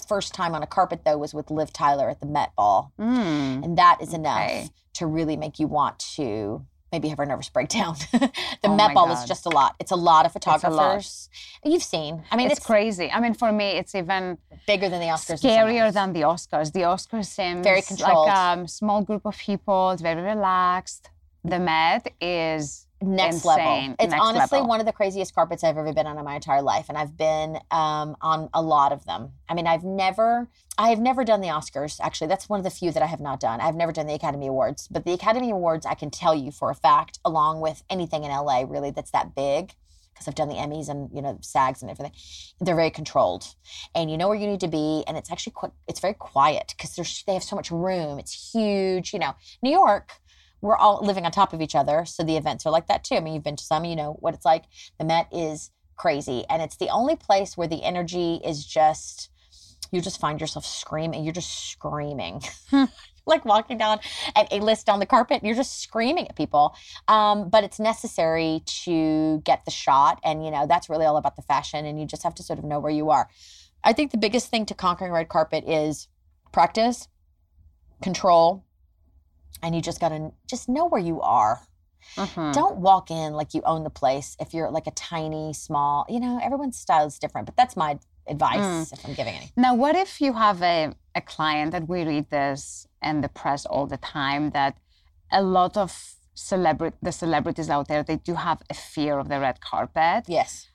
first 0.07 0.33
time 0.33 0.55
on 0.55 0.63
a 0.63 0.67
carpet 0.67 1.01
though 1.05 1.17
was 1.17 1.33
with 1.33 1.51
Liv 1.51 1.71
Tyler 1.73 2.09
at 2.09 2.19
the 2.19 2.25
Met 2.25 2.53
Ball, 2.55 2.91
Mm. 2.99 3.63
and 3.63 3.77
that 3.77 3.97
is 4.01 4.13
enough 4.13 4.37
Okay. 4.41 4.69
to 4.95 5.05
really 5.07 5.35
make 5.37 5.59
you 5.59 5.67
want 5.67 5.99
to 6.15 6.65
maybe 6.91 7.07
have 7.07 7.19
a 7.19 7.25
nervous 7.25 7.47
breakdown. 7.47 7.95
the 8.11 8.29
Oh 8.65 8.75
Met 8.75 8.93
Ball 8.93 9.11
is 9.13 9.23
just 9.23 9.45
a 9.45 9.49
lot. 9.49 9.75
It's 9.79 9.91
a 9.91 9.95
lot 9.95 10.25
of 10.25 10.35
a 10.35 10.39
lot. 10.49 10.59
photographers. 10.59 11.29
You've 11.63 11.83
seen. 11.83 12.23
I 12.29 12.35
mean, 12.35 12.47
it's, 12.47 12.57
it's, 12.59 12.65
crazy. 12.65 13.09
I 13.09 13.21
mean, 13.21 13.33
for 13.33 13.49
me, 13.53 13.71
it's 13.77 13.95
even 13.95 14.37
bigger 14.67 14.89
than 14.89 14.99
the 14.99 15.05
Oscars. 15.07 15.41
scarier 15.41 15.93
than 15.93 16.11
the 16.11 16.21
Oscars. 16.21 16.73
The 16.73 16.81
Oscars 16.81 17.27
seems 17.27 17.63
Very 17.63 17.81
controlled. 17.81 18.27
like 18.27 18.35
a 18.35 18.39
um, 18.59 18.67
small 18.67 19.01
group 19.03 19.25
of 19.25 19.37
people. 19.37 19.91
It's 19.91 20.01
very 20.01 20.21
relaxed. 20.21 21.10
The 21.43 21.59
Met 21.59 22.13
is 22.21 22.85
next 23.01 23.37
insane. 23.37 23.47
level. 23.47 23.95
It's 23.99 24.11
Next 24.11 24.21
honestly 24.23 24.57
level. 24.57 24.69
one 24.69 24.79
of 24.79 24.85
the 24.85 24.91
craziest 24.93 25.33
carpets 25.33 25.63
I've 25.63 25.77
ever 25.77 25.91
been 25.91 26.05
on 26.05 26.17
in 26.19 26.23
my 26.23 26.35
entire 26.35 26.61
life, 26.61 26.85
and 26.87 26.97
I've 26.97 27.17
been 27.17 27.57
um, 27.71 28.15
on 28.21 28.49
a 28.53 28.61
lot 28.61 28.91
of 28.91 29.05
them. 29.05 29.31
I 29.49 29.55
mean, 29.55 29.65
I've 29.65 29.83
never, 29.83 30.47
I 30.77 30.89
have 30.89 30.99
never 30.99 31.23
done 31.23 31.41
the 31.41 31.47
Oscars. 31.47 31.99
Actually, 31.99 32.27
that's 32.27 32.47
one 32.47 32.59
of 32.59 32.63
the 32.63 32.69
few 32.69 32.91
that 32.91 33.01
I 33.01 33.07
have 33.07 33.19
not 33.19 33.39
done. 33.39 33.59
I've 33.59 33.75
never 33.75 33.91
done 33.91 34.05
the 34.05 34.13
Academy 34.13 34.47
Awards, 34.47 34.87
but 34.87 35.03
the 35.03 35.13
Academy 35.13 35.49
Awards, 35.49 35.85
I 35.85 35.95
can 35.95 36.11
tell 36.11 36.35
you 36.35 36.51
for 36.51 36.69
a 36.69 36.75
fact, 36.75 37.19
along 37.25 37.61
with 37.61 37.83
anything 37.89 38.23
in 38.23 38.29
LA, 38.29 38.63
really, 38.67 38.91
that's 38.91 39.11
that 39.11 39.33
big. 39.35 39.73
Because 40.13 40.27
I've 40.27 40.35
done 40.35 40.49
the 40.49 40.55
Emmys 40.55 40.89
and 40.89 41.09
you 41.11 41.21
know 41.21 41.39
SAGs 41.41 41.81
and 41.81 41.89
everything, 41.89 42.11
they're 42.59 42.75
very 42.75 42.91
controlled, 42.91 43.55
and 43.95 44.11
you 44.11 44.17
know 44.17 44.27
where 44.27 44.37
you 44.37 44.45
need 44.45 44.59
to 44.59 44.67
be, 44.67 45.03
and 45.07 45.17
it's 45.17 45.31
actually 45.31 45.53
quite, 45.53 45.71
it's 45.87 45.99
very 46.01 46.13
quiet 46.13 46.75
because 46.77 47.23
they 47.25 47.33
have 47.33 47.41
so 47.43 47.55
much 47.55 47.71
room. 47.71 48.19
It's 48.19 48.51
huge, 48.53 49.13
you 49.13 49.19
know. 49.19 49.33
New 49.63 49.71
York, 49.71 50.11
we're 50.61 50.77
all 50.77 51.03
living 51.03 51.25
on 51.25 51.31
top 51.31 51.53
of 51.53 51.61
each 51.61 51.75
other. 51.75 52.05
So 52.05 52.23
the 52.23 52.37
events 52.37 52.65
are 52.65 52.71
like 52.71 52.87
that 52.87 53.03
too. 53.03 53.15
I 53.15 53.19
mean, 53.19 53.33
you've 53.33 53.43
been 53.43 53.55
to 53.55 53.63
some, 53.63 53.83
you 53.83 53.95
know 53.95 54.17
what 54.19 54.33
it's 54.33 54.45
like. 54.45 54.65
The 54.99 55.05
Met 55.05 55.27
is 55.31 55.71
crazy. 55.95 56.45
And 56.49 56.61
it's 56.61 56.77
the 56.77 56.89
only 56.89 57.15
place 57.15 57.57
where 57.57 57.67
the 57.67 57.83
energy 57.83 58.39
is 58.45 58.65
just, 58.65 59.29
you 59.91 60.01
just 60.01 60.19
find 60.19 60.39
yourself 60.39 60.65
screaming. 60.65 61.23
You're 61.23 61.33
just 61.33 61.69
screaming. 61.71 62.41
like 63.25 63.45
walking 63.45 63.77
down 63.77 63.99
an 64.35 64.47
A 64.51 64.59
list 64.59 64.89
on 64.89 64.99
the 64.99 65.05
carpet, 65.05 65.43
you're 65.43 65.55
just 65.55 65.81
screaming 65.81 66.27
at 66.27 66.35
people. 66.35 66.75
Um, 67.07 67.49
but 67.49 67.63
it's 67.63 67.79
necessary 67.79 68.63
to 68.83 69.41
get 69.43 69.65
the 69.65 69.71
shot. 69.71 70.19
And, 70.23 70.43
you 70.43 70.51
know, 70.51 70.65
that's 70.67 70.89
really 70.89 71.05
all 71.05 71.17
about 71.17 71.35
the 71.35 71.41
fashion. 71.43 71.85
And 71.85 71.99
you 71.99 72.05
just 72.05 72.23
have 72.23 72.35
to 72.35 72.43
sort 72.43 72.59
of 72.59 72.65
know 72.65 72.79
where 72.79 72.91
you 72.91 73.09
are. 73.09 73.29
I 73.83 73.93
think 73.93 74.11
the 74.11 74.17
biggest 74.17 74.49
thing 74.49 74.65
to 74.67 74.75
conquering 74.75 75.11
red 75.11 75.29
carpet 75.29 75.63
is 75.67 76.07
practice, 76.51 77.07
control, 78.01 78.63
and 79.61 79.75
you 79.75 79.81
just 79.81 79.99
got 79.99 80.09
to 80.09 80.31
just 80.47 80.67
know 80.69 80.85
where 80.85 81.01
you 81.01 81.21
are. 81.21 81.61
Mhm. 82.17 82.53
Don't 82.53 82.77
walk 82.77 83.11
in 83.11 83.33
like 83.33 83.53
you 83.53 83.61
own 83.63 83.83
the 83.83 83.89
place 83.89 84.35
if 84.39 84.53
you're 84.53 84.71
like 84.71 84.87
a 84.87 84.91
tiny, 84.91 85.53
small, 85.53 86.05
you 86.09 86.19
know, 86.19 86.39
everyone's 86.41 86.77
style 86.77 87.05
is 87.05 87.19
different, 87.19 87.45
but 87.45 87.55
that's 87.55 87.75
my 87.77 87.99
advice 88.27 88.91
if 88.91 89.05
I'm 89.05 89.13
giving 89.13 89.35
any. 89.35 89.51
Now, 89.55 89.73
what 89.75 89.95
if 89.95 90.19
you 90.21 90.33
have 90.33 90.61
a 90.61 90.93
a 91.13 91.21
client 91.21 91.71
that 91.73 91.87
we 91.89 92.03
read 92.05 92.29
this 92.29 92.87
in 93.01 93.21
the 93.21 93.27
press 93.29 93.65
all 93.65 93.85
the 93.85 93.97
time 93.97 94.51
that 94.51 94.77
a 95.31 95.41
lot 95.43 95.75
of 95.77 96.15
celebrity 96.33 96.95
the 97.01 97.11
celebrities 97.11 97.69
out 97.69 97.87
there 97.89 98.01
they 98.03 98.15
do 98.15 98.33
have 98.35 98.61
a 98.69 98.73
fear 98.73 99.19
of 99.19 99.27
the 99.29 99.39
red 99.39 99.59
carpet. 99.61 100.23
Yes. 100.27 100.67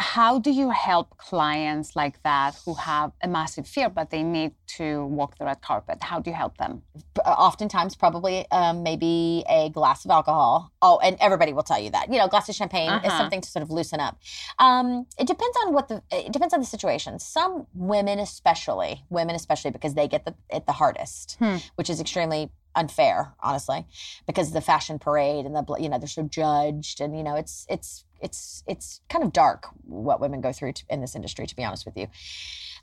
How 0.00 0.38
do 0.38 0.50
you 0.50 0.70
help 0.70 1.18
clients 1.18 1.94
like 1.94 2.22
that 2.22 2.56
who 2.64 2.72
have 2.74 3.12
a 3.22 3.28
massive 3.28 3.66
fear 3.66 3.90
but 3.90 4.08
they 4.08 4.22
need 4.22 4.52
to 4.78 5.04
walk 5.04 5.36
the 5.36 5.44
red 5.44 5.60
carpet? 5.60 5.98
How 6.02 6.18
do 6.20 6.30
you 6.30 6.36
help 6.36 6.56
them? 6.56 6.82
Uh, 7.22 7.30
Oftentimes, 7.30 7.96
probably 7.96 8.50
um, 8.50 8.82
maybe 8.82 9.44
a 9.46 9.68
glass 9.68 10.06
of 10.06 10.10
alcohol. 10.10 10.72
Oh, 10.80 10.98
and 11.02 11.18
everybody 11.20 11.52
will 11.52 11.62
tell 11.62 11.78
you 11.78 11.90
that. 11.90 12.10
You 12.10 12.16
know, 12.18 12.24
a 12.24 12.28
glass 12.30 12.48
of 12.48 12.54
champagne 12.54 12.88
is 12.90 12.96
Uh-huh. 13.04 13.18
something 13.18 13.42
to 13.42 13.48
sort 13.50 13.62
of 13.62 13.70
loosen 13.70 14.00
up. 14.00 14.18
Um, 14.58 15.06
it 15.18 15.26
depends 15.26 15.56
on 15.66 15.74
what 15.74 15.88
the. 15.88 16.02
It 16.10 16.32
depends 16.32 16.54
on 16.54 16.60
the 16.60 16.66
situation. 16.66 17.18
Some 17.18 17.66
women, 17.74 18.18
especially 18.18 19.04
women, 19.10 19.34
especially 19.36 19.70
because 19.70 19.92
they 19.94 20.08
get 20.08 20.24
the 20.24 20.34
it 20.48 20.64
the 20.64 20.72
hardest, 20.72 21.36
Hmm. 21.40 21.56
which 21.74 21.90
is 21.90 22.00
extremely 22.00 22.50
unfair, 22.74 23.34
honestly, 23.40 23.86
because 24.26 24.52
the 24.52 24.60
fashion 24.60 24.98
parade 24.98 25.46
and 25.46 25.54
the 25.54 25.76
you 25.78 25.88
know 25.88 25.98
they're 25.98 26.08
so 26.08 26.22
judged 26.22 27.00
and 27.00 27.16
you 27.16 27.22
know 27.22 27.34
it's 27.34 27.66
it's 27.68 28.04
it's 28.20 28.62
it's 28.66 29.00
kind 29.08 29.24
of 29.24 29.32
dark 29.32 29.66
what 29.84 30.20
women 30.20 30.40
go 30.40 30.52
through 30.52 30.72
to, 30.72 30.84
in 30.88 31.00
this 31.00 31.14
industry. 31.14 31.46
To 31.46 31.56
be 31.56 31.64
honest 31.64 31.84
with 31.84 31.96
you, 31.96 32.08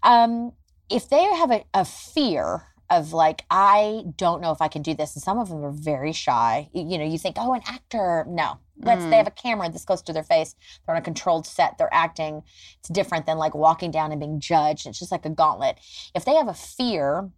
um, 0.04 0.54
if 0.89 1.10
they 1.10 1.23
have 1.23 1.52
a, 1.52 1.63
a 1.73 1.86
fear 1.86 2.63
of 2.89 3.12
like 3.12 3.43
i 3.52 4.02
don't 4.15 4.41
know 4.41 4.52
if 4.52 4.62
i 4.62 4.69
can 4.69 4.82
do 4.82 4.93
this 4.93 5.13
and 5.13 5.21
some 5.21 5.38
of 5.38 5.50
them 5.50 5.62
are 5.62 5.71
very 5.71 6.13
shy 6.13 6.69
you, 6.73 6.88
you 6.88 6.97
know 6.97 7.04
you 7.04 7.17
think 7.17 7.36
oh 7.38 7.54
an 7.54 7.62
actor. 7.67 8.26
No. 8.30 8.60
That's 8.80 9.04
they 9.06 9.17
have 9.17 9.28
a 9.28 9.32
camera 9.32 9.69
this 9.69 9.84
close 9.84 10.04
to 10.04 10.13
their 10.13 10.23
face 10.23 10.56
they're 10.86 10.95
on 10.95 11.02
a 11.02 11.04
controlled 11.04 11.47
set 11.47 11.78
they're 11.78 11.93
acting 11.93 12.43
it's 12.80 12.89
different 12.89 13.26
than 13.26 13.38
like 13.38 13.56
walking 13.56 13.91
down 13.91 14.12
and 14.12 14.21
being 14.21 14.39
judged 14.39 14.86
it's 14.86 15.00
just 15.00 15.12
like 15.12 15.26
a 15.26 15.30
gauntlet. 15.30 15.80
If 16.13 16.26
they 16.26 16.36
have 16.36 16.47
a 16.47 16.54
fear 16.54 17.32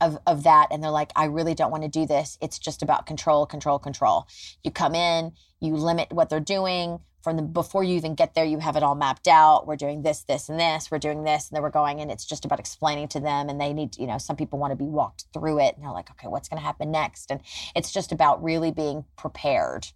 of, 0.00 0.18
of 0.26 0.42
that 0.42 0.68
and 0.70 0.82
they're 0.82 0.90
like 0.90 1.10
i 1.16 1.24
really 1.24 1.54
don't 1.54 1.70
want 1.70 1.82
to 1.82 1.88
do 1.88 2.06
this. 2.06 2.38
It's 2.40 2.58
just 2.58 2.82
about 2.82 3.06
control 3.06 3.46
control 3.46 3.78
control. 3.78 4.26
You 4.62 4.70
come 4.70 4.94
in 4.94 5.32
you 5.60 5.74
limit 5.74 6.12
what 6.12 6.28
they're 6.28 6.40
doing 6.40 7.00
from 7.26 7.34
the 7.34 7.42
before 7.42 7.82
you 7.82 7.96
even 7.96 8.14
get 8.14 8.34
there 8.34 8.44
you 8.44 8.60
have 8.60 8.76
it 8.76 8.84
all 8.84 8.94
mapped 8.94 9.26
out. 9.26 9.66
We're 9.66 9.74
doing 9.74 10.02
this 10.02 10.22
this 10.22 10.48
and 10.48 10.60
this. 10.60 10.92
We're 10.92 11.00
doing 11.00 11.24
this 11.24 11.48
and 11.48 11.56
then 11.56 11.62
we're 11.64 11.70
going 11.70 12.00
and 12.00 12.08
it's 12.08 12.24
just 12.24 12.44
about 12.44 12.60
explaining 12.60 13.08
to 13.08 13.18
them 13.18 13.48
and 13.48 13.60
they 13.60 13.72
need 13.72 13.96
you 13.98 14.06
know 14.06 14.16
some 14.16 14.36
people 14.36 14.60
want 14.60 14.70
to 14.70 14.76
be 14.76 14.84
walked 14.84 15.24
through 15.34 15.58
it 15.58 15.74
and 15.74 15.82
they're 15.82 15.90
like 15.90 16.08
okay 16.12 16.28
what's 16.28 16.48
going 16.48 16.60
to 16.60 16.64
happen 16.64 16.92
next? 16.92 17.32
And 17.32 17.40
it's 17.74 17.90
just 17.90 18.12
about 18.12 18.44
really 18.44 18.70
being 18.70 19.04
prepared. 19.16 19.88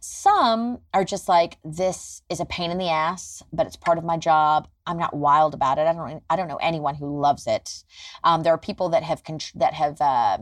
Some 0.00 0.78
are 0.94 1.04
just 1.04 1.28
like 1.28 1.58
this 1.62 2.22
is 2.30 2.40
a 2.40 2.46
pain 2.46 2.70
in 2.70 2.78
the 2.78 2.88
ass 2.88 3.42
but 3.52 3.66
it's 3.66 3.76
part 3.76 3.98
of 3.98 4.04
my 4.04 4.16
job. 4.16 4.66
I'm 4.86 4.98
not 4.98 5.12
wild 5.12 5.52
about 5.52 5.76
it. 5.76 5.86
I 5.86 5.92
don't 5.92 6.22
i 6.30 6.36
don't 6.36 6.48
know 6.48 6.56
anyone 6.56 6.94
who 6.94 7.20
loves 7.20 7.46
it. 7.46 7.84
Um, 8.24 8.44
there 8.44 8.54
are 8.54 8.58
people 8.58 8.88
that 8.88 9.02
have 9.02 9.22
that 9.56 9.74
have 9.74 10.00
uh, 10.00 10.38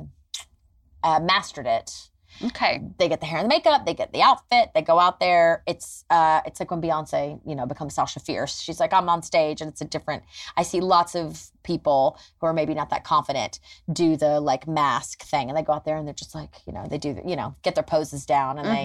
uh, 1.02 1.18
mastered 1.18 1.66
it 1.66 2.10
Okay. 2.44 2.80
they 2.98 3.08
get 3.08 3.20
the 3.20 3.26
hair 3.26 3.38
and 3.38 3.44
the 3.44 3.48
makeup, 3.48 3.86
they 3.86 3.94
get 3.94 4.12
the 4.12 4.22
outfit, 4.22 4.70
they 4.74 4.82
go 4.82 4.98
out 4.98 5.20
there. 5.20 5.62
It's 5.66 6.04
uh 6.10 6.40
it's 6.46 6.60
like 6.60 6.70
when 6.70 6.80
Beyonce, 6.80 7.40
you 7.46 7.54
know, 7.54 7.66
becomes 7.66 7.94
Sasha 7.94 8.20
Fierce. 8.20 8.60
She's 8.60 8.80
like, 8.80 8.92
I'm 8.92 9.08
on 9.08 9.22
stage 9.22 9.60
and 9.60 9.70
it's 9.70 9.80
a 9.80 9.84
different 9.84 10.22
I 10.56 10.62
see 10.62 10.80
lots 10.80 11.14
of 11.14 11.50
people 11.62 12.18
who 12.40 12.46
are 12.46 12.52
maybe 12.52 12.74
not 12.74 12.90
that 12.90 13.04
confident 13.04 13.60
do 13.92 14.16
the 14.16 14.40
like 14.40 14.66
mask 14.66 15.22
thing 15.22 15.48
and 15.48 15.56
they 15.56 15.62
go 15.62 15.72
out 15.72 15.84
there 15.84 15.96
and 15.96 16.06
they're 16.06 16.14
just 16.14 16.34
like, 16.34 16.54
you 16.66 16.72
know, 16.72 16.86
they 16.88 16.98
do 16.98 17.20
you 17.26 17.36
know, 17.36 17.54
get 17.62 17.74
their 17.74 17.84
poses 17.84 18.24
down 18.26 18.58
and 18.58 18.68
they 18.68 18.84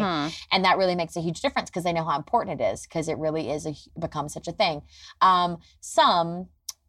and 0.51 0.65
that 0.65 0.77
really 0.77 0.95
makes 0.95 1.15
a 1.15 1.21
huge 1.21 1.41
difference 1.41 1.69
because 1.69 1.84
they 1.84 1.93
know 1.93 2.03
how 2.03 2.17
important 2.17 2.60
it 2.60 2.63
is 2.63 2.84
because 2.84 3.08
it 3.08 3.17
really 3.17 3.49
is 3.49 3.65
a 3.65 3.73
becomes 3.99 4.34
such 4.34 4.47
a 4.47 4.51
thing. 4.51 4.81
Um 5.21 5.60
some 5.79 6.47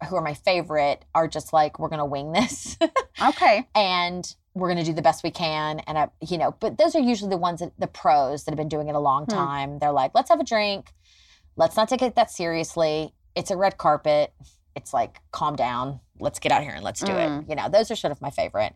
who 0.09 0.17
are 0.17 0.23
my 0.23 0.35
favorite 0.35 1.05
are 1.15 1.27
just 1.27 1.53
like, 1.55 1.79
we're 1.79 1.89
gonna 1.89 2.05
wing 2.07 2.33
this. 2.33 2.77
Okay. 3.23 3.67
and 3.75 4.35
we're 4.57 4.69
going 4.73 4.83
to 4.83 4.91
do 4.91 4.95
the 4.95 5.03
best 5.03 5.23
we 5.23 5.31
can 5.31 5.81
and 5.81 5.99
I, 5.99 6.09
you 6.27 6.39
know 6.39 6.57
but 6.61 6.79
those 6.79 6.97
are 6.97 7.01
usually 7.01 7.29
the 7.31 7.37
ones 7.37 7.61
that 7.61 7.73
the 7.79 7.87
pros 7.87 8.45
that 8.45 8.53
have 8.53 8.57
been 8.57 8.69
doing 8.69 8.89
it 8.89 8.95
a 8.95 8.99
long 8.99 9.27
time. 9.27 9.79
They're 9.79 9.93
like 9.93 10.13
let's 10.15 10.31
have 10.31 10.41
a 10.41 10.45
drink. 10.45 10.93
Let's 11.57 11.77
not 11.77 11.89
take 11.89 12.03
it 12.03 12.15
that 12.17 12.31
seriously. 12.31 13.13
It's 13.35 13.51
a 13.51 13.57
red 13.57 13.77
carpet. 13.77 14.33
It's 14.75 14.93
like 14.95 15.21
calm 15.31 15.57
down. 15.57 16.01
Let's 16.19 16.39
get 16.39 16.53
out 16.53 16.63
here 16.63 16.73
and 16.73 16.83
let's 16.83 17.01
do 17.01 17.13
it. 17.13 17.45
You 17.49 17.55
know 17.55 17.69
those 17.69 17.91
are 17.91 17.97
sort 17.97 18.13
of 18.13 18.21
my 18.23 18.31
favorite. 18.31 18.75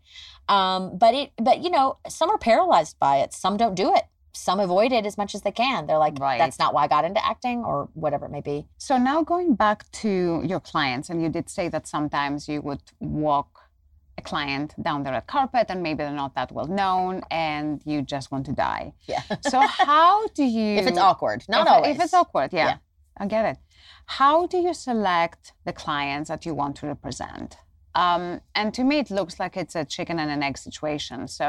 Um, 0.48 0.98
but 0.98 1.14
it 1.14 1.32
but 1.38 1.62
you 1.64 1.70
know 1.70 1.96
some 2.08 2.30
are 2.30 2.38
paralyzed 2.38 2.98
by 2.98 3.18
it. 3.18 3.32
Some 3.32 3.56
don't 3.56 3.74
do 3.74 3.94
it. 3.94 4.04
Some 4.32 4.60
avoid 4.60 4.92
it 4.92 5.06
as 5.06 5.16
much 5.18 5.34
as 5.34 5.42
they 5.42 5.50
can. 5.50 5.86
They're 5.86 5.98
like 5.98 6.18
Right. 6.18 6.38
that's 6.38 6.58
not 6.58 6.72
why 6.72 6.84
i 6.84 6.88
got 6.88 7.04
into 7.04 7.24
acting 7.26 7.64
or 7.64 7.88
whatever 7.94 8.26
it 8.26 8.30
may 8.30 8.40
be. 8.42 8.66
So 8.78 8.96
now 8.98 9.22
going 9.22 9.54
back 9.54 9.90
to 9.92 10.42
your 10.44 10.60
clients, 10.60 11.10
and 11.10 11.22
you 11.22 11.28
did 11.30 11.48
say 11.50 11.68
that 11.68 11.88
sometimes 11.88 12.48
you 12.48 12.60
would 12.62 12.82
walk 13.00 13.59
a 14.20 14.24
client 14.32 14.68
down 14.86 14.98
the 15.06 15.10
red 15.16 15.26
carpet 15.34 15.66
and 15.70 15.78
maybe 15.86 15.98
they're 16.04 16.22
not 16.24 16.34
that 16.38 16.50
well 16.58 16.70
known 16.82 17.14
and 17.48 17.72
you 17.90 17.98
just 18.14 18.26
want 18.32 18.44
to 18.50 18.54
die. 18.68 18.86
yeah 19.12 19.22
So 19.52 19.58
how 19.84 20.12
do 20.38 20.44
you 20.56 20.70
if 20.80 20.86
it's 20.90 21.02
awkward 21.10 21.40
not 21.54 21.66
if, 21.66 21.72
always 21.74 21.92
If 21.96 21.98
it's 22.04 22.14
awkward, 22.22 22.50
yeah, 22.60 22.68
Yeah. 22.70 22.76
I 23.22 23.24
get 23.36 23.44
it. 23.52 23.58
How 24.20 24.36
do 24.52 24.56
you 24.66 24.74
select 24.88 25.42
the 25.68 25.74
clients 25.84 26.26
that 26.32 26.42
you 26.46 26.52
want 26.60 26.72
to 26.80 26.84
represent? 26.94 27.50
Um, 28.04 28.24
and 28.58 28.68
to 28.78 28.82
me, 28.90 28.94
it 29.04 29.10
looks 29.18 29.34
like 29.42 29.54
it's 29.62 29.76
a 29.82 29.84
chicken 29.94 30.16
and 30.22 30.30
an 30.36 30.42
egg 30.48 30.56
situation. 30.68 31.18
So 31.38 31.46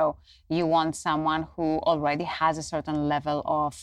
you 0.58 0.64
want 0.76 0.92
someone 1.08 1.42
who 1.54 1.68
already 1.92 2.28
has 2.42 2.54
a 2.64 2.66
certain 2.74 3.00
level 3.14 3.38
of 3.64 3.74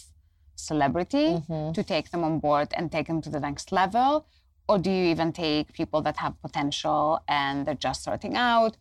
celebrity 0.69 1.29
Mhm. 1.49 1.73
to 1.77 1.83
take 1.95 2.07
them 2.13 2.23
on 2.29 2.35
board 2.47 2.69
and 2.77 2.85
take 2.97 3.07
them 3.11 3.21
to 3.27 3.31
the 3.37 3.41
next 3.49 3.67
level? 3.81 4.11
Or 4.69 4.79
do 4.79 4.91
you 4.91 5.07
even 5.07 5.33
take 5.33 5.73
people 5.73 6.03
that 6.03 6.19
have 6.19 6.41
potential 6.43 7.21
and 7.27 7.67
they're 7.67 7.75
just 7.75 8.03
starting 8.03 8.37
out? 8.37 8.77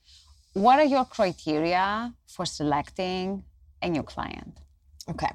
What 0.54 0.80
are 0.80 0.86
your 0.86 1.06
criteria 1.06 2.13
for 2.28 2.45
selecting 2.45 3.43
a 3.82 3.89
new 3.89 4.04
client? 4.04 4.60
Okay. 5.10 5.32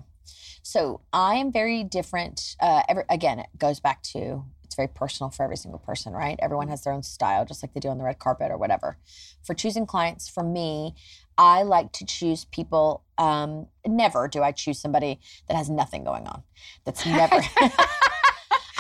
So 0.63 1.01
I 1.13 1.37
am 1.37 1.53
very 1.53 1.83
different. 1.85 2.57
Uh, 2.61 2.83
every, 2.89 3.05
again, 3.09 3.39
it 3.39 3.47
goes 3.59 3.81
back 3.81 4.03
to 4.15 4.45
it's 4.73 4.77
very 4.77 4.89
personal 4.89 5.31
for 5.31 5.43
every 5.43 5.59
single 5.59 5.79
person, 5.79 6.15
right? 6.15 6.39
Everyone 6.41 6.69
has 6.69 6.83
their 6.83 6.95
own 6.95 7.03
style, 7.03 7.45
just 7.45 7.63
like 7.63 7.75
they 7.75 7.81
do 7.81 7.89
on 7.89 7.99
the 7.99 8.05
red 8.05 8.19
carpet 8.19 8.51
or 8.51 8.57
whatever. 8.57 8.97
For 9.43 9.53
choosing 9.53 9.85
clients, 9.85 10.31
for 10.31 10.43
me, 10.43 10.95
I 11.37 11.63
like 11.63 11.93
to 11.93 12.07
choose 12.07 12.47
people. 12.47 13.05
Um, 13.19 13.67
never 13.87 14.29
do 14.29 14.43
I 14.43 14.53
choose 14.53 14.79
somebody 14.79 15.21
that 15.47 15.57
has 15.59 15.69
nothing 15.69 16.05
going 16.05 16.27
on. 16.27 16.43
That's 16.87 17.05
never. 17.07 17.43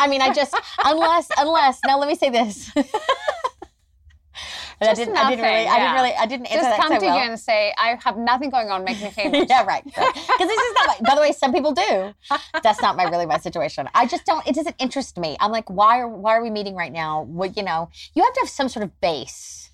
I 0.02 0.08
mean, 0.08 0.20
I 0.20 0.32
just 0.32 0.54
unless 0.84 1.28
unless 1.38 1.80
now 1.86 1.98
let 1.98 2.08
me 2.08 2.16
say 2.16 2.30
this. 2.30 2.72
I 4.80 4.94
didn't. 4.94 5.16
I 5.16 5.30
didn't 5.30 5.44
really. 5.44 5.64
nothing, 5.64 5.68
I 5.68 5.78
didn't 5.78 5.94
really. 5.94 6.14
I 6.14 6.26
didn't 6.26 6.46
answer 6.46 6.68
Just 6.68 6.80
come 6.80 6.92
so 6.94 6.98
to 6.98 7.06
well. 7.06 7.16
you 7.16 7.30
and 7.30 7.38
say, 7.38 7.72
I 7.78 7.96
have 8.02 8.16
nothing 8.16 8.50
going 8.50 8.70
on, 8.70 8.82
make 8.82 9.00
me 9.00 9.10
famous. 9.14 9.46
yeah, 9.48 9.64
right. 9.64 9.84
Because 9.84 10.14
this 10.38 10.60
is 10.60 10.74
not. 10.74 10.88
My, 10.88 11.08
by 11.08 11.14
the 11.14 11.20
way, 11.20 11.32
some 11.32 11.52
people 11.52 11.72
do. 11.72 12.12
That's 12.62 12.82
not 12.82 12.96
my 12.96 13.04
really 13.04 13.26
my 13.26 13.38
situation. 13.38 13.88
I 13.94 14.06
just 14.06 14.24
don't. 14.24 14.46
It 14.46 14.54
doesn't 14.54 14.76
interest 14.80 15.18
me. 15.18 15.36
I'm 15.40 15.52
like, 15.52 15.70
why 15.70 16.00
are 16.00 16.08
why 16.08 16.36
are 16.36 16.42
we 16.42 16.50
meeting 16.50 16.74
right 16.74 16.92
now? 16.92 17.22
What 17.22 17.56
you 17.56 17.62
know? 17.62 17.90
You 18.14 18.24
have 18.24 18.32
to 18.32 18.40
have 18.40 18.48
some 18.48 18.68
sort 18.68 18.84
of 18.84 19.00
base. 19.00 19.70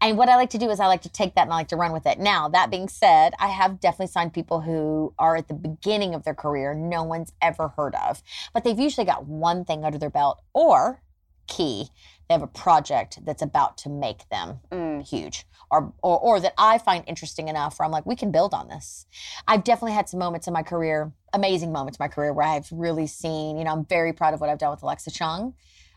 And 0.00 0.16
what 0.16 0.28
I 0.28 0.36
like 0.36 0.50
to 0.50 0.58
do 0.58 0.70
is 0.70 0.80
I 0.80 0.86
like 0.86 1.02
to 1.02 1.08
take 1.08 1.34
that 1.34 1.42
and 1.42 1.52
I 1.52 1.56
like 1.56 1.68
to 1.68 1.76
run 1.76 1.92
with 1.92 2.06
it. 2.06 2.18
Now, 2.18 2.48
that 2.48 2.70
being 2.70 2.88
said, 2.88 3.34
I 3.38 3.48
have 3.48 3.80
definitely 3.80 4.08
signed 4.08 4.32
people 4.32 4.60
who 4.60 5.14
are 5.18 5.36
at 5.36 5.48
the 5.48 5.54
beginning 5.54 6.14
of 6.14 6.24
their 6.24 6.34
career, 6.34 6.74
no 6.74 7.02
one's 7.02 7.32
ever 7.40 7.68
heard 7.68 7.94
of, 7.94 8.22
but 8.52 8.64
they've 8.64 8.78
usually 8.78 9.06
got 9.06 9.26
one 9.26 9.64
thing 9.64 9.84
under 9.84 9.98
their 9.98 10.10
belt 10.10 10.42
or 10.52 11.00
key, 11.46 11.88
they 12.28 12.34
have 12.34 12.42
a 12.42 12.48
project 12.48 13.24
that's 13.24 13.42
about 13.42 13.78
to 13.78 13.88
make 13.88 14.28
them 14.30 14.58
mm. 14.70 15.06
huge 15.08 15.46
or, 15.70 15.92
or 16.02 16.18
or 16.18 16.40
that 16.40 16.54
I 16.58 16.78
find 16.78 17.04
interesting 17.06 17.48
enough 17.48 17.78
where 17.78 17.86
I'm 17.86 17.92
like, 17.92 18.06
we 18.06 18.16
can 18.16 18.30
build 18.30 18.54
on 18.54 18.68
this. 18.68 19.06
I've 19.46 19.64
definitely 19.64 19.92
had 19.92 20.08
some 20.08 20.18
moments 20.18 20.46
in 20.46 20.52
my 20.52 20.62
career, 20.62 21.12
amazing 21.32 21.72
moments 21.72 21.98
in 21.98 22.04
my 22.04 22.08
career 22.08 22.32
where 22.32 22.46
I've 22.46 22.68
really 22.72 23.06
seen, 23.06 23.58
you 23.58 23.64
know, 23.64 23.72
I'm 23.72 23.84
very 23.84 24.12
proud 24.12 24.34
of 24.34 24.40
what 24.40 24.50
I've 24.50 24.58
done 24.58 24.70
with 24.70 24.82
Alexa 24.82 25.10
Chung. 25.10 25.54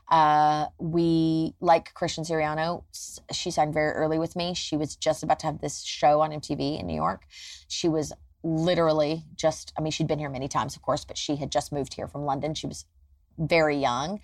Uh, 0.10 0.66
we 0.80 1.54
like 1.60 1.94
Christian 1.94 2.24
Siriano. 2.24 2.84
She 3.32 3.52
signed 3.52 3.74
very 3.74 3.92
early 3.92 4.18
with 4.18 4.36
me. 4.36 4.54
She 4.56 4.76
was 4.76 4.96
just 4.96 5.22
about 5.22 5.40
to 5.42 5.46
have 5.46 5.62
this 5.62 5.84
show 5.84 6.22
on 6.22 6.32
MTV 6.32 6.80
in 6.80 6.88
New 6.88 6.96
York. 6.96 7.24
She 7.68 7.88
was 7.88 8.12
literally 8.44 9.24
just, 9.36 9.72
I 9.78 9.82
mean, 9.82 9.92
she'd 9.92 10.08
been 10.08 10.20
here 10.20 10.30
many 10.30 10.48
times, 10.48 10.76
of 10.76 10.82
course, 10.82 11.06
but 11.06 11.18
she 11.18 11.36
had 11.36 11.52
just 11.52 11.72
moved 11.72 11.94
here 11.94 12.08
from 12.08 12.24
London. 12.24 12.56
She 12.56 12.66
was 12.66 12.86
very 13.38 13.78
young. 13.78 14.20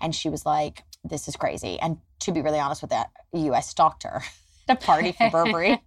And 0.00 0.14
she 0.14 0.28
was 0.28 0.44
like, 0.44 0.82
this 1.04 1.28
is 1.28 1.36
crazy. 1.36 1.78
And 1.80 1.98
to 2.20 2.32
be 2.32 2.42
really 2.42 2.58
honest 2.58 2.82
with 2.82 2.90
that, 2.90 3.10
you, 3.32 3.54
I 3.54 3.60
stalked 3.60 4.02
her 4.02 4.22
at 4.68 4.82
a 4.82 4.84
party 4.84 5.12
for 5.12 5.30
Burberry. 5.30 5.82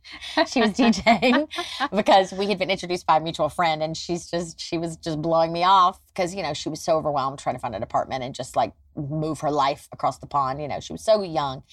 she 0.48 0.62
was 0.62 0.72
DJing 0.72 1.48
because 1.96 2.32
we 2.32 2.48
had 2.48 2.58
been 2.58 2.72
introduced 2.72 3.06
by 3.06 3.18
a 3.18 3.20
mutual 3.20 3.50
friend 3.50 3.84
and 3.84 3.96
she's 3.96 4.30
just, 4.30 4.60
she 4.60 4.78
was 4.78 4.98
just 4.98 5.22
blowing 5.22 5.54
me 5.54 5.64
off 5.64 6.00
because, 6.08 6.34
you 6.34 6.42
know, 6.42 6.54
she 6.54 6.70
was 6.70 6.82
so 6.82 6.98
overwhelmed 6.98 7.38
trying 7.38 7.56
to 7.56 7.60
find 7.60 7.76
an 7.76 7.84
apartment 7.84 8.24
and 8.24 8.34
just 8.34 8.56
like 8.56 8.74
move 8.96 9.40
her 9.42 9.52
life 9.52 9.88
across 9.92 10.20
the 10.20 10.28
pond. 10.28 10.62
You 10.62 10.68
know, 10.68 10.80
she 10.80 10.94
was 10.94 11.04
so 11.04 11.22
young. 11.22 11.64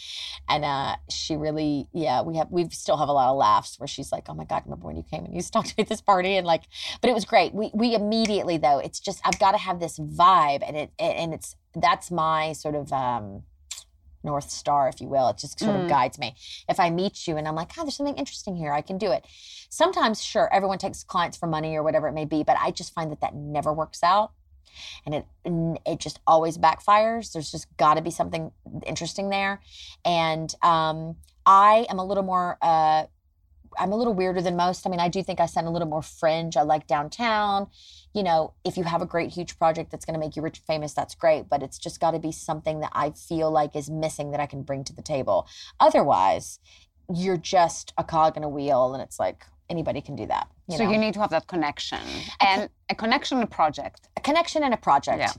And 0.49 0.65
uh, 0.65 0.97
she 1.09 1.37
really, 1.37 1.89
yeah, 1.93 2.23
we 2.23 2.37
have, 2.37 2.51
we 2.51 2.69
still 2.71 2.97
have 2.97 3.09
a 3.09 3.13
lot 3.13 3.31
of 3.31 3.37
laughs 3.37 3.79
where 3.79 3.87
she's 3.87 4.13
like, 4.13 4.25
oh 4.29 4.35
my 4.35 4.45
God, 4.45 4.63
remember 4.65 4.87
when 4.87 4.97
you 4.97 5.05
came 5.05 5.25
and 5.25 5.35
you 5.35 5.41
stalked 5.43 5.77
me 5.77 5.83
at 5.83 5.89
this 5.89 6.01
party? 6.01 6.37
And 6.37 6.47
like, 6.47 6.65
but 7.01 7.11
it 7.11 7.15
was 7.15 7.25
great. 7.25 7.55
We, 7.55 7.71
we 7.75 7.95
immediately 7.95 8.59
though, 8.59 8.79
it's 8.79 9.01
just, 9.01 9.21
I've 9.25 9.39
got 9.39 9.53
to 9.53 9.59
have 9.59 9.81
this 9.81 9.99
vibe 9.99 10.63
and 10.67 10.77
it, 10.77 10.91
and 10.99 11.33
it's, 11.33 11.57
that's 11.75 12.11
my 12.11 12.53
sort 12.53 12.75
of, 12.75 12.93
um, 12.93 13.45
north 14.25 14.51
star, 14.51 14.89
if 14.89 15.01
you 15.01 15.09
will. 15.09 15.29
It 15.31 15.39
just 15.39 15.59
sort 15.59 15.77
Mm. 15.77 15.83
of 15.83 15.89
guides 15.89 16.17
me. 16.19 16.37
If 16.69 16.79
I 16.79 16.91
meet 16.91 17.27
you 17.27 17.37
and 17.37 17.49
I'm 17.49 17.57
like, 17.57 17.73
oh, 17.77 17.83
there's 17.83 17.97
something 17.97 18.15
interesting 18.17 18.55
here, 18.55 18.73
I 18.73 18.81
can 18.81 18.97
do 18.97 19.11
it. 19.11 19.27
Sometimes, 19.69 20.23
sure, 20.23 20.49
everyone 20.55 20.79
takes 20.79 21.03
clients 21.03 21.37
for 21.37 21.49
money 21.49 21.75
or 21.75 21.83
whatever 21.83 22.07
it 22.07 22.13
may 22.13 22.25
be, 22.25 22.45
but 22.45 22.57
I 22.61 22.71
just 22.71 22.95
find 22.95 23.11
that 23.11 23.21
that 23.21 23.35
never 23.35 23.73
works 23.73 24.03
out. 24.05 24.31
And 25.07 25.15
it 25.15 25.27
it 25.87 25.99
just 25.99 26.21
always 26.27 26.59
backfires. 26.59 27.33
There's 27.33 27.51
just 27.51 27.67
got 27.77 27.95
to 27.95 28.03
be 28.03 28.11
something 28.11 28.53
interesting 28.87 29.31
there, 29.31 29.61
and 30.05 30.55
um, 30.63 31.17
I 31.45 31.87
am 31.91 31.99
a 31.99 32.05
little 32.05 32.25
more 32.25 32.59
uh, 32.63 33.05
I'm 33.79 33.93
a 33.93 33.97
little 33.97 34.15
weirder 34.15 34.43
than 34.43 34.57
most. 34.57 34.87
I 34.87 34.91
mean, 34.91 35.01
I 35.01 35.09
do 35.09 35.23
think 35.23 35.41
I 35.41 35.47
sound 35.47 35.67
a 35.67 35.71
little 35.71 35.89
more 35.89 36.03
fringe. 36.03 36.57
I 36.57 36.63
like 36.63 36.87
downtown. 36.87 37.69
You 38.15 38.23
know, 38.23 38.53
if 38.65 38.77
you 38.77 38.85
have 38.85 39.03
a 39.03 39.07
great, 39.07 39.31
huge 39.31 39.59
project 39.59 39.91
that's 39.91 40.05
going 40.05 40.15
to 40.15 40.21
make 40.21 40.37
you 40.37 40.43
rich 40.43 40.61
famous, 40.67 40.93
that's 40.93 41.15
great. 41.15 41.49
But 41.49 41.63
it's 41.63 41.79
just 41.79 42.01
got 42.01 42.13
to 42.13 42.19
be 42.19 42.33
something 42.33 42.81
that 42.81 42.93
I 42.95 43.11
feel 43.11 43.51
like 43.51 43.75
is 43.75 43.91
missing 43.91 44.31
that 44.33 44.41
I 44.41 44.47
can 44.47 44.63
bring 44.63 44.85
to 44.85 44.93
the 44.93 45.03
table. 45.03 45.47
Otherwise, 45.81 46.59
you're 47.13 47.37
just 47.37 47.93
a 47.97 48.05
cog 48.05 48.37
in 48.37 48.45
a 48.45 48.49
wheel, 48.49 48.95
and 48.95 49.03
it's 49.03 49.19
like 49.19 49.47
anybody 49.73 50.01
can 50.01 50.15
do 50.15 50.27
that. 50.27 50.47
You 50.69 50.77
so 50.77 50.85
know? 50.85 50.93
you 50.93 50.99
need 50.99 51.15
to 51.15 51.21
have 51.21 51.31
that 51.31 51.47
connection 51.47 51.99
and 52.41 52.69
a 52.89 52.95
connection 52.95 53.39
and 53.39 53.45
a 53.45 53.51
project. 53.51 54.09
a 54.17 54.21
connection 54.21 54.63
and 54.63 54.75
a 54.75 54.77
project. 54.89 55.19
Yeah. 55.19 55.33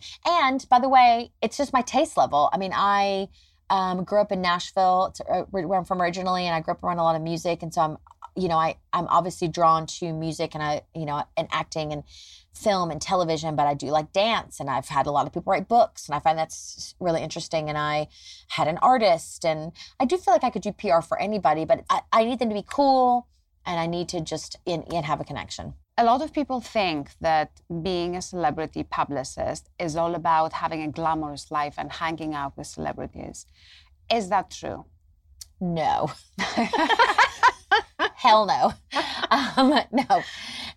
And 0.44 0.60
by 0.70 0.80
the 0.80 0.90
way, 0.90 1.32
it's 1.42 1.58
just 1.58 1.72
my 1.72 1.82
taste 1.82 2.18
level. 2.18 2.50
I 2.52 2.58
mean, 2.58 2.74
I 2.74 3.30
um, 3.70 4.04
grew 4.04 4.20
up 4.22 4.32
in 4.32 4.42
Nashville, 4.42 5.08
it's, 5.10 5.22
uh, 5.22 5.44
where 5.52 5.78
I'm 5.78 5.86
from 5.86 6.02
originally, 6.02 6.46
and 6.46 6.56
I 6.56 6.60
grew 6.60 6.74
up 6.74 6.84
around 6.84 7.00
a 7.00 7.04
lot 7.04 7.16
of 7.16 7.22
music, 7.22 7.64
and 7.64 7.74
so 7.74 7.82
I'm, 7.82 7.98
you 8.36 8.48
know, 8.48 8.58
I 8.58 8.76
I'm 8.92 9.08
obviously 9.08 9.48
drawn 9.48 9.86
to 10.00 10.12
music 10.12 10.56
and 10.56 10.64
I, 10.64 10.82
you 10.96 11.06
know, 11.06 11.24
and 11.38 11.48
acting 11.52 11.94
and 11.94 12.04
film 12.54 12.92
and 12.92 13.02
television, 13.02 13.56
but 13.56 13.68
I 13.68 13.74
do 13.74 13.88
like 13.88 14.12
dance, 14.12 14.60
and 14.60 14.70
I've 14.70 14.90
had 14.90 15.06
a 15.08 15.12
lot 15.12 15.26
of 15.28 15.34
people 15.34 15.52
write 15.52 15.68
books, 15.68 16.08
and 16.08 16.16
I 16.16 16.20
find 16.20 16.38
that's 16.38 16.96
really 17.00 17.22
interesting. 17.22 17.70
And 17.70 17.78
I 17.78 18.08
had 18.50 18.68
an 18.68 18.78
artist, 18.82 19.46
and 19.46 19.72
I 20.00 20.06
do 20.06 20.18
feel 20.18 20.34
like 20.34 20.44
I 20.44 20.50
could 20.50 20.62
do 20.62 20.72
PR 20.72 21.02
for 21.02 21.20
anybody, 21.20 21.66
but 21.66 21.84
I, 21.90 22.02
I 22.12 22.26
need 22.26 22.40
them 22.40 22.50
to 22.50 22.56
be 22.56 22.66
cool, 22.68 23.28
and 23.66 23.80
I 23.80 23.88
need 23.88 24.10
to 24.10 24.22
just 24.22 24.58
in, 24.66 24.84
and 24.94 25.06
have 25.06 25.22
a 25.22 25.24
connection. 25.24 25.74
A 25.98 26.04
lot 26.04 26.22
of 26.24 26.34
people 26.34 26.60
think 26.60 27.12
that 27.22 27.62
being 27.84 28.16
a 28.16 28.22
celebrity 28.22 28.84
publicist 28.84 29.70
is 29.78 29.96
all 29.96 30.16
about 30.16 30.54
having 30.54 30.82
a 30.82 30.88
glamorous 30.88 31.52
life 31.52 31.76
and 31.78 31.92
hanging 31.92 32.34
out 32.34 32.58
with 32.58 32.68
celebrities. 32.68 33.46
Is 34.12 34.30
that 34.30 34.50
true? 34.50 34.86
No. 35.62 36.12
Hell 38.16 38.46
no. 38.46 38.74
Um, 39.30 39.80
no. 39.92 40.24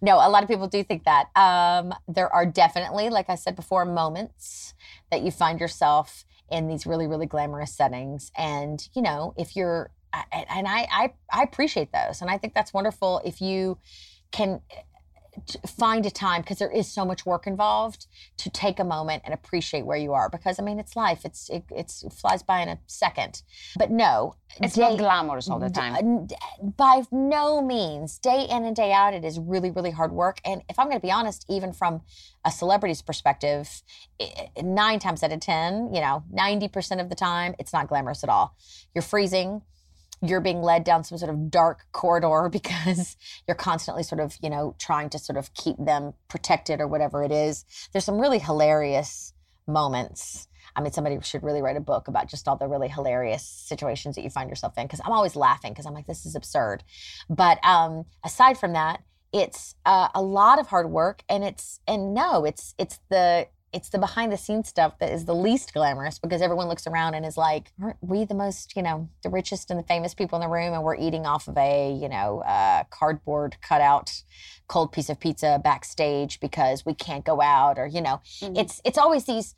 No, 0.03 0.17
a 0.17 0.29
lot 0.29 0.43
of 0.43 0.49
people 0.49 0.69
do 0.69 0.85
think 0.85 1.05
that. 1.05 1.29
Um, 1.35 1.95
there 2.07 2.31
are 2.33 2.45
definitely, 2.45 3.09
like 3.09 3.31
I 3.31 3.37
said 3.37 3.57
before, 3.57 3.85
moments 3.85 4.75
that 5.11 5.23
you 5.23 5.31
find 5.31 5.61
yourself 5.61 6.25
in 6.51 6.69
these 6.69 6.87
really, 6.87 7.07
really 7.07 7.27
glamorous 7.27 7.75
settings. 7.75 8.31
And, 8.37 8.87
you 8.95 9.03
know, 9.03 9.33
if 9.37 9.57
you're, 9.57 9.91
and 10.13 10.67
I, 10.69 10.87
I, 10.91 11.13
I 11.33 11.43
appreciate 11.43 11.93
those. 11.93 12.21
And 12.21 12.31
I 12.31 12.39
think 12.39 12.55
that's 12.55 12.73
wonderful 12.73 13.21
if 13.25 13.41
you 13.41 13.79
can 14.33 14.61
eh, 14.71 14.81
find 15.67 16.07
a 16.07 16.11
time 16.11 16.41
because 16.41 16.59
there 16.59 16.71
is 16.71 16.91
so 16.91 17.05
much 17.05 17.27
work 17.27 17.47
involved 17.47 18.07
to 18.39 18.49
take 18.51 18.79
a 18.81 18.85
moment 18.85 19.23
and 19.25 19.35
appreciate 19.35 19.85
where 19.85 19.99
you 19.99 20.15
are 20.15 20.31
because 20.31 20.59
I 20.59 20.63
mean 20.63 20.79
it's 20.79 20.97
life 20.97 21.27
it's 21.27 21.51
it, 21.51 21.65
it's 21.71 22.03
it 22.03 22.15
flies 22.15 22.43
by 22.43 22.61
in 22.63 22.71
a 22.71 22.79
second 22.87 23.43
but 23.79 23.91
no 23.91 24.35
It's 24.63 24.79
not 24.79 24.97
glamorous 24.97 25.51
all 25.51 25.59
the 25.59 25.69
time. 25.69 26.27
d- 26.27 26.35
By 26.79 27.03
no 27.13 27.61
means, 27.61 28.19
day 28.19 28.47
in 28.49 28.65
and 28.65 28.75
day 28.75 28.91
out, 28.93 29.13
it 29.13 29.23
is 29.25 29.39
really, 29.39 29.71
really 29.71 29.91
hard 29.91 30.13
work. 30.13 30.41
And 30.47 30.63
if 30.71 30.79
I'm 30.79 30.87
going 30.87 30.97
to 30.99 31.07
be 31.07 31.13
honest, 31.13 31.45
even 31.51 31.75
from 31.75 32.01
a 32.43 32.51
celebrity's 32.51 33.03
perspective, 33.03 33.83
i- 34.19 34.49
nine 34.63 34.99
times 34.99 35.23
out 35.23 35.33
of 35.33 35.41
10, 35.41 35.93
you 35.93 36.01
know, 36.01 36.25
90% 36.33 37.01
of 37.03 37.11
the 37.11 37.15
time, 37.15 37.55
it's 37.59 37.73
not 37.75 37.89
glamorous 37.89 38.25
at 38.25 38.31
all. 38.31 38.57
You're 38.95 39.03
freezing. 39.03 39.61
You're 40.23 40.41
being 40.41 40.63
led 40.63 40.85
down 40.85 41.05
some 41.05 41.19
sort 41.19 41.31
of 41.31 41.51
dark 41.51 41.87
corridor 41.93 42.49
because 42.53 43.17
you're 43.47 43.55
constantly 43.55 44.03
sort 44.03 44.21
of, 44.21 44.37
you 44.43 44.51
know, 44.51 44.75
trying 44.79 45.11
to 45.11 45.19
sort 45.19 45.37
of 45.37 45.53
keep 45.55 45.77
them 45.79 46.15
protected 46.29 46.81
or 46.81 46.87
whatever 46.87 47.23
it 47.23 47.33
is. 47.33 47.65
There's 47.93 48.05
some 48.05 48.19
really 48.19 48.39
hilarious 48.39 49.33
moments. 49.67 50.49
I 50.75 50.83
mean, 50.83 50.93
somebody 50.93 51.19
should 51.23 51.43
really 51.43 51.63
write 51.63 51.77
a 51.77 51.81
book 51.81 52.07
about 52.09 52.29
just 52.29 52.47
all 52.47 52.57
the 52.57 52.69
really 52.69 52.89
hilarious 52.89 53.47
situations 53.47 54.15
that 54.17 54.23
you 54.23 54.31
find 54.31 54.51
yourself 54.51 54.77
in 54.77 54.85
because 54.85 55.01
I'm 55.05 55.13
always 55.13 55.35
laughing 55.35 55.73
because 55.73 55.87
I'm 55.87 55.95
like, 55.95 56.07
this 56.07 56.27
is 56.27 56.35
absurd. 56.35 56.85
But 57.31 57.65
um, 57.65 58.05
aside 58.25 58.59
from 58.59 58.75
that, 58.75 59.03
it's 59.33 59.75
uh, 59.85 60.09
a 60.15 60.23
lot 60.23 60.59
of 60.59 60.69
hard 60.69 60.91
work, 60.91 61.23
and 61.29 61.45
it's 61.45 61.81
and 61.87 62.15
no, 62.15 62.45
it's 62.45 62.75
it's 62.79 63.01
the 63.11 63.49
it's 63.73 63.89
the 63.91 63.99
behind 63.99 64.33
the 64.33 64.37
scenes 64.37 64.69
stuff 64.69 64.99
that 65.01 65.13
is 65.13 65.25
the 65.25 65.35
least 65.35 65.75
glamorous 65.75 66.19
because 66.19 66.41
everyone 66.41 66.69
looks 66.69 66.87
around 66.87 67.15
and 67.15 67.27
is 67.27 67.37
like, 67.37 67.73
aren't 67.83 67.97
we 68.01 68.25
the 68.25 68.35
most, 68.35 68.75
you 68.77 68.83
know, 68.83 69.09
the 69.23 69.29
richest 69.29 69.71
and 69.71 69.79
the 69.79 69.85
famous 69.85 70.15
people 70.15 70.41
in 70.41 70.49
the 70.49 70.53
room, 70.53 70.73
and 70.73 70.83
we're 70.83 70.97
eating 70.97 71.27
off 71.27 71.49
of 71.49 71.57
a, 71.59 71.93
you 71.93 72.09
know, 72.09 72.41
uh, 72.43 72.85
cardboard 72.91 73.57
cutout 73.61 74.23
cold 74.69 74.93
piece 74.93 75.09
of 75.09 75.21
pizza 75.21 75.61
backstage 75.63 76.41
because 76.41 76.87
we 76.87 76.95
can't 76.95 77.25
go 77.25 77.41
out, 77.43 77.79
or 77.79 77.87
you 77.87 78.01
know, 78.01 78.21
it's 78.57 78.81
it's 78.85 78.99
always 78.99 79.25
these 79.25 79.55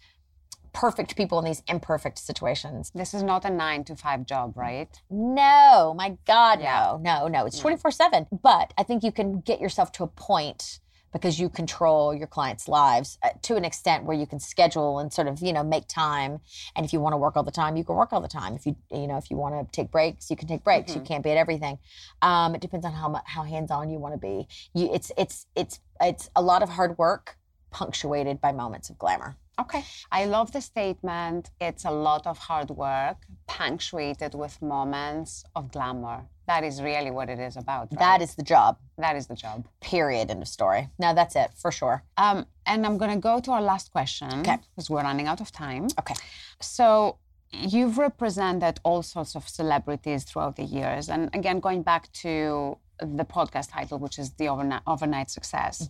perfect 0.73 1.17
people 1.17 1.39
in 1.39 1.45
these 1.45 1.63
imperfect 1.67 2.19
situations. 2.19 2.91
This 2.95 3.15
is 3.15 3.23
not 3.23 3.45
a 3.45 3.51
nine 3.51 3.85
to 3.85 3.97
five 3.97 4.27
job, 4.27 4.53
right? 4.57 4.89
No, 5.11 5.95
my 5.97 6.17
God, 6.27 6.61
Yeah. 6.61 6.97
no, 7.01 7.21
no, 7.21 7.29
no. 7.29 7.47
It's 7.47 7.59
24 7.59 7.91
7. 7.91 8.27
But 8.43 8.75
I 8.77 8.83
think 8.83 9.03
you 9.03 9.11
can 9.13 9.41
get 9.41 9.61
yourself 9.61 9.93
to 9.93 10.05
a 10.05 10.07
point 10.07 10.81
because 11.13 11.41
you 11.41 11.49
control 11.49 12.15
your 12.15 12.27
clients' 12.27 12.69
lives 12.69 13.19
uh, 13.23 13.31
to 13.43 13.57
an 13.57 13.65
extent 13.65 14.05
where 14.05 14.17
you 14.17 14.27
can 14.27 14.41
schedule 14.41 14.99
and 14.99 15.13
sort 15.13 15.29
of, 15.29 15.41
you 15.41 15.53
know, 15.53 15.65
make 15.65 15.87
time. 15.89 16.41
And 16.77 16.85
if 16.85 16.93
you 16.93 17.01
want 17.01 17.13
to 17.15 17.17
work 17.17 17.37
all 17.37 17.43
the 17.43 17.51
time, 17.51 17.77
you 17.77 17.85
can 17.85 17.97
work 17.97 18.13
all 18.13 18.21
the 18.21 18.29
time. 18.29 18.55
If 18.55 18.67
you, 18.67 18.77
you 18.91 19.07
know, 19.07 19.17
if 19.17 19.31
you 19.31 19.37
want 19.37 19.55
to 19.55 19.71
take 19.73 19.91
breaks, 19.91 20.31
you 20.31 20.37
can 20.37 20.49
take 20.49 20.65
breaks. 20.65 20.95
You 20.95 21.01
can't 21.01 21.25
be 21.25 21.31
at 21.31 21.37
everything. 21.37 21.79
Um, 22.23 22.55
it 22.55 22.61
depends 22.61 22.85
on 22.85 22.93
how 22.93 23.21
how 23.25 23.43
hands-on 23.43 23.89
you 23.91 23.99
want 23.99 24.15
to 24.15 24.19
be. 24.19 24.49
You, 24.75 24.93
it's, 24.93 25.11
it's, 25.17 25.47
it's, 25.57 25.81
it's 26.01 26.31
a 26.37 26.43
lot 26.43 26.63
of 26.63 26.69
hard 26.69 26.99
work 26.99 27.37
punctuated 27.71 28.41
by 28.41 28.53
moments 28.53 28.91
of 28.91 28.99
glamour. 28.99 29.37
Okay. 29.61 29.85
I 30.13 30.25
love 30.27 30.53
the 30.53 30.61
statement. 30.61 31.51
It's 31.61 31.85
a 31.85 31.91
lot 31.91 32.27
of 32.27 32.39
hard 32.39 32.71
work, 32.71 33.17
punctuated 33.47 34.35
with 34.35 34.61
moments 34.63 35.45
of 35.57 35.73
glamour. 35.73 36.27
That 36.47 36.65
is 36.65 36.81
really 36.81 37.11
what 37.11 37.29
it 37.29 37.39
is 37.39 37.57
about. 37.57 37.89
Right? 37.91 37.99
That 37.99 38.23
is 38.23 38.35
the 38.37 38.43
job. 38.43 38.79
that 38.99 39.17
is 39.17 39.27
the 39.27 39.35
job. 39.35 39.67
Period. 39.81 40.31
End 40.31 40.43
of 40.43 40.49
story. 40.49 40.89
Now 40.99 41.13
that's 41.13 41.37
it 41.37 41.51
for 41.63 41.71
sure. 41.73 42.03
Um, 42.17 42.47
and 42.67 42.87
I'm 42.87 42.97
going 42.99 43.11
to 43.11 43.19
go 43.31 43.41
to 43.41 43.51
our 43.53 43.63
last 43.63 43.91
question 43.93 44.33
Okay. 44.41 44.59
because 44.75 44.89
we're 44.89 45.03
running 45.03 45.27
out 45.27 45.41
of 45.41 45.51
time. 45.53 45.89
Okay. 45.99 46.15
So 46.61 47.19
you've 47.53 47.99
represented 47.99 48.79
all 48.85 49.03
sorts 49.03 49.35
of 49.35 49.49
celebrities 49.49 50.25
throughout 50.25 50.57
the 50.57 50.65
years, 50.65 51.09
and 51.09 51.31
again, 51.35 51.61
going 51.61 51.83
back 51.83 52.13
to 52.13 52.77
the 53.01 53.25
podcast 53.25 53.71
title, 53.73 53.99
which 53.99 54.19
is 54.19 54.33
the 54.33 54.49
overnight, 54.49 54.83
overnight 54.87 55.31
success. 55.31 55.89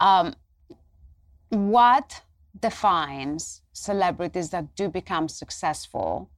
Um, 0.00 0.34
what 1.50 2.22
defines 2.60 3.62
celebrities 3.72 4.50
that 4.50 4.74
do 4.74 4.88
become 4.88 5.28
successful, 5.28 6.30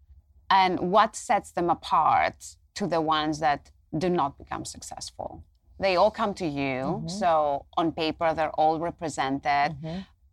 and 0.49 0.79
what 0.81 1.17
sets 1.17 1.51
them 1.53 1.71
apart 1.71 2.57
to 2.75 2.87
the 2.87 3.01
ones 3.01 3.39
that 3.41 3.71
do 3.97 4.09
not 4.09 4.39
become 4.39 4.65
successful? 4.65 5.45
They 5.79 5.97
all 5.97 6.11
come 6.11 6.35
to 6.35 6.47
you, 6.47 7.05
so 7.09 7.65
on 7.77 7.93
paper 7.93 8.35
they're 8.35 8.51
all 8.51 8.79
represented 8.79 9.77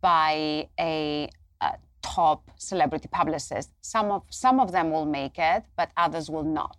by 0.00 0.68
a, 0.78 1.28
a 1.60 1.72
top 2.02 2.50
celebrity 2.58 3.08
publicist. 3.10 3.70
Some 3.80 4.10
of 4.10 4.22
some 4.28 4.60
of 4.60 4.72
them 4.72 4.90
will 4.90 5.06
make 5.06 5.38
it, 5.38 5.64
but 5.76 5.90
others 5.96 6.28
will 6.28 6.44
not. 6.44 6.78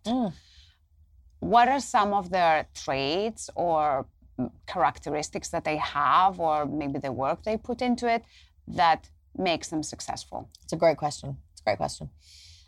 What 1.40 1.68
are 1.70 1.80
some 1.80 2.14
of 2.14 2.30
their 2.30 2.68
traits 2.74 3.50
or 3.56 4.06
mm, 4.38 4.52
characteristics 4.68 5.50
that 5.50 5.64
they 5.64 5.78
have, 5.78 6.40
or 6.40 6.66
maybe 6.66 7.00
the 7.00 7.12
work 7.12 7.44
they 7.44 7.58
put 7.58 7.82
into 7.82 8.08
it 8.08 8.24
that 8.70 9.10
makes 9.36 9.68
them 9.68 9.84
successful? 9.84 10.50
It's 10.64 10.74
a 10.74 10.78
great 10.78 10.98
question. 10.98 11.38
It's 11.52 11.62
a 11.62 11.64
great 11.64 11.78
question. 11.78 12.10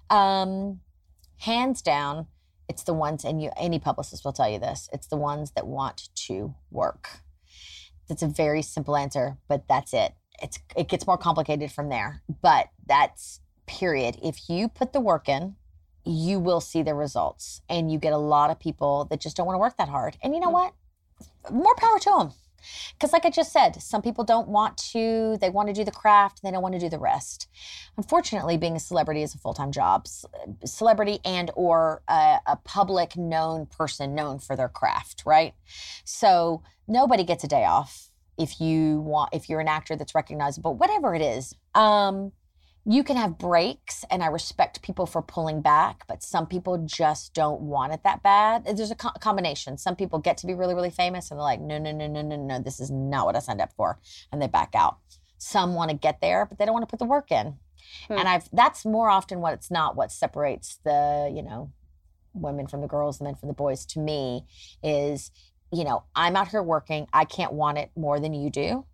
Um, 0.09 0.81
hands 1.39 1.81
down, 1.81 2.27
it's 2.67 2.83
the 2.83 2.93
ones, 2.93 3.23
and 3.23 3.41
you, 3.41 3.51
any 3.57 3.79
publicist 3.79 4.23
will 4.25 4.33
tell 4.33 4.49
you 4.49 4.59
this. 4.59 4.89
It's 4.93 5.07
the 5.07 5.17
ones 5.17 5.51
that 5.51 5.67
want 5.67 6.09
to 6.27 6.55
work. 6.69 7.21
That's 8.07 8.23
a 8.23 8.27
very 8.27 8.61
simple 8.61 8.95
answer, 8.95 9.37
but 9.47 9.67
that's 9.67 9.93
it. 9.93 10.13
It's 10.41 10.59
it 10.75 10.89
gets 10.89 11.05
more 11.05 11.17
complicated 11.17 11.71
from 11.71 11.89
there, 11.89 12.23
but 12.41 12.69
that's 12.85 13.41
period. 13.67 14.17
If 14.23 14.49
you 14.49 14.67
put 14.67 14.91
the 14.91 14.99
work 14.99 15.29
in, 15.29 15.55
you 16.03 16.39
will 16.39 16.61
see 16.61 16.81
the 16.81 16.95
results, 16.95 17.61
and 17.69 17.91
you 17.91 17.99
get 17.99 18.13
a 18.13 18.17
lot 18.17 18.49
of 18.49 18.59
people 18.59 19.05
that 19.05 19.21
just 19.21 19.37
don't 19.37 19.45
want 19.45 19.55
to 19.55 19.59
work 19.59 19.77
that 19.77 19.89
hard. 19.89 20.17
And 20.21 20.33
you 20.33 20.39
know 20.39 20.49
what? 20.49 20.73
More 21.51 21.75
power 21.75 21.99
to 21.99 22.09
them. 22.17 22.31
Because, 22.93 23.13
like 23.13 23.25
I 23.25 23.29
just 23.29 23.51
said, 23.51 23.81
some 23.81 24.01
people 24.01 24.23
don't 24.23 24.47
want 24.47 24.77
to, 24.91 25.37
they 25.39 25.49
want 25.49 25.67
to 25.67 25.73
do 25.73 25.83
the 25.83 25.91
craft, 25.91 26.41
they 26.43 26.51
don't 26.51 26.61
want 26.61 26.73
to 26.73 26.79
do 26.79 26.89
the 26.89 26.99
rest. 26.99 27.47
Unfortunately, 27.97 28.57
being 28.57 28.75
a 28.75 28.79
celebrity 28.79 29.23
is 29.23 29.35
a 29.35 29.37
full 29.37 29.53
time 29.53 29.71
job. 29.71 30.07
Celebrity 30.65 31.19
and 31.25 31.51
or 31.55 32.01
a, 32.07 32.39
a 32.47 32.55
public 32.63 33.17
known 33.17 33.65
person 33.65 34.15
known 34.15 34.39
for 34.39 34.55
their 34.55 34.69
craft, 34.69 35.23
right? 35.25 35.53
So 36.03 36.63
nobody 36.87 37.23
gets 37.23 37.43
a 37.43 37.47
day 37.47 37.65
off 37.65 38.09
if 38.37 38.59
you 38.59 39.01
want, 39.01 39.29
if 39.33 39.49
you're 39.49 39.59
an 39.59 39.67
actor 39.67 39.95
that's 39.95 40.15
recognizable, 40.15 40.75
whatever 40.75 41.13
it 41.15 41.21
is. 41.21 41.55
Um, 41.75 42.31
you 42.85 43.03
can 43.03 43.15
have 43.15 43.37
breaks 43.37 44.03
and 44.09 44.23
i 44.23 44.27
respect 44.27 44.81
people 44.81 45.05
for 45.05 45.21
pulling 45.21 45.61
back 45.61 46.03
but 46.07 46.23
some 46.23 46.47
people 46.47 46.79
just 46.85 47.33
don't 47.33 47.61
want 47.61 47.93
it 47.93 48.01
that 48.03 48.23
bad. 48.23 48.65
There's 48.65 48.91
a 48.91 48.95
co- 48.95 49.11
combination. 49.19 49.77
Some 49.77 49.95
people 49.95 50.19
get 50.19 50.37
to 50.37 50.47
be 50.47 50.53
really 50.53 50.73
really 50.73 50.89
famous 50.89 51.29
and 51.29 51.39
they're 51.39 51.43
like 51.43 51.61
no 51.61 51.77
no 51.77 51.91
no 51.91 52.07
no 52.07 52.21
no 52.21 52.35
no 52.35 52.59
this 52.59 52.79
is 52.79 52.89
not 52.89 53.25
what 53.25 53.35
i 53.35 53.39
signed 53.39 53.61
up 53.61 53.73
for 53.73 53.99
and 54.31 54.41
they 54.41 54.47
back 54.47 54.71
out. 54.73 54.97
Some 55.37 55.75
want 55.75 55.91
to 55.91 55.97
get 55.97 56.21
there 56.21 56.45
but 56.45 56.57
they 56.57 56.65
don't 56.65 56.73
want 56.73 56.83
to 56.83 56.91
put 56.91 56.99
the 56.99 57.05
work 57.05 57.31
in. 57.31 57.57
Hmm. 58.07 58.17
and 58.19 58.27
i've 58.27 58.47
that's 58.53 58.85
more 58.85 59.09
often 59.09 59.41
what 59.41 59.53
it's 59.53 59.69
not 59.71 59.95
what 59.95 60.11
separates 60.11 60.79
the 60.83 61.31
you 61.35 61.43
know 61.43 61.71
women 62.33 62.67
from 62.67 62.81
the 62.81 62.87
girls 62.87 63.19
and 63.19 63.25
men 63.25 63.35
from 63.35 63.47
the 63.47 63.53
boys 63.53 63.85
to 63.87 63.99
me 63.99 64.45
is 64.81 65.31
you 65.73 65.83
know 65.83 66.03
i'm 66.15 66.35
out 66.35 66.47
here 66.49 66.63
working. 66.63 67.07
I 67.13 67.25
can't 67.25 67.53
want 67.53 67.77
it 67.77 67.91
more 67.95 68.19
than 68.19 68.33
you 68.33 68.49
do 68.49 68.85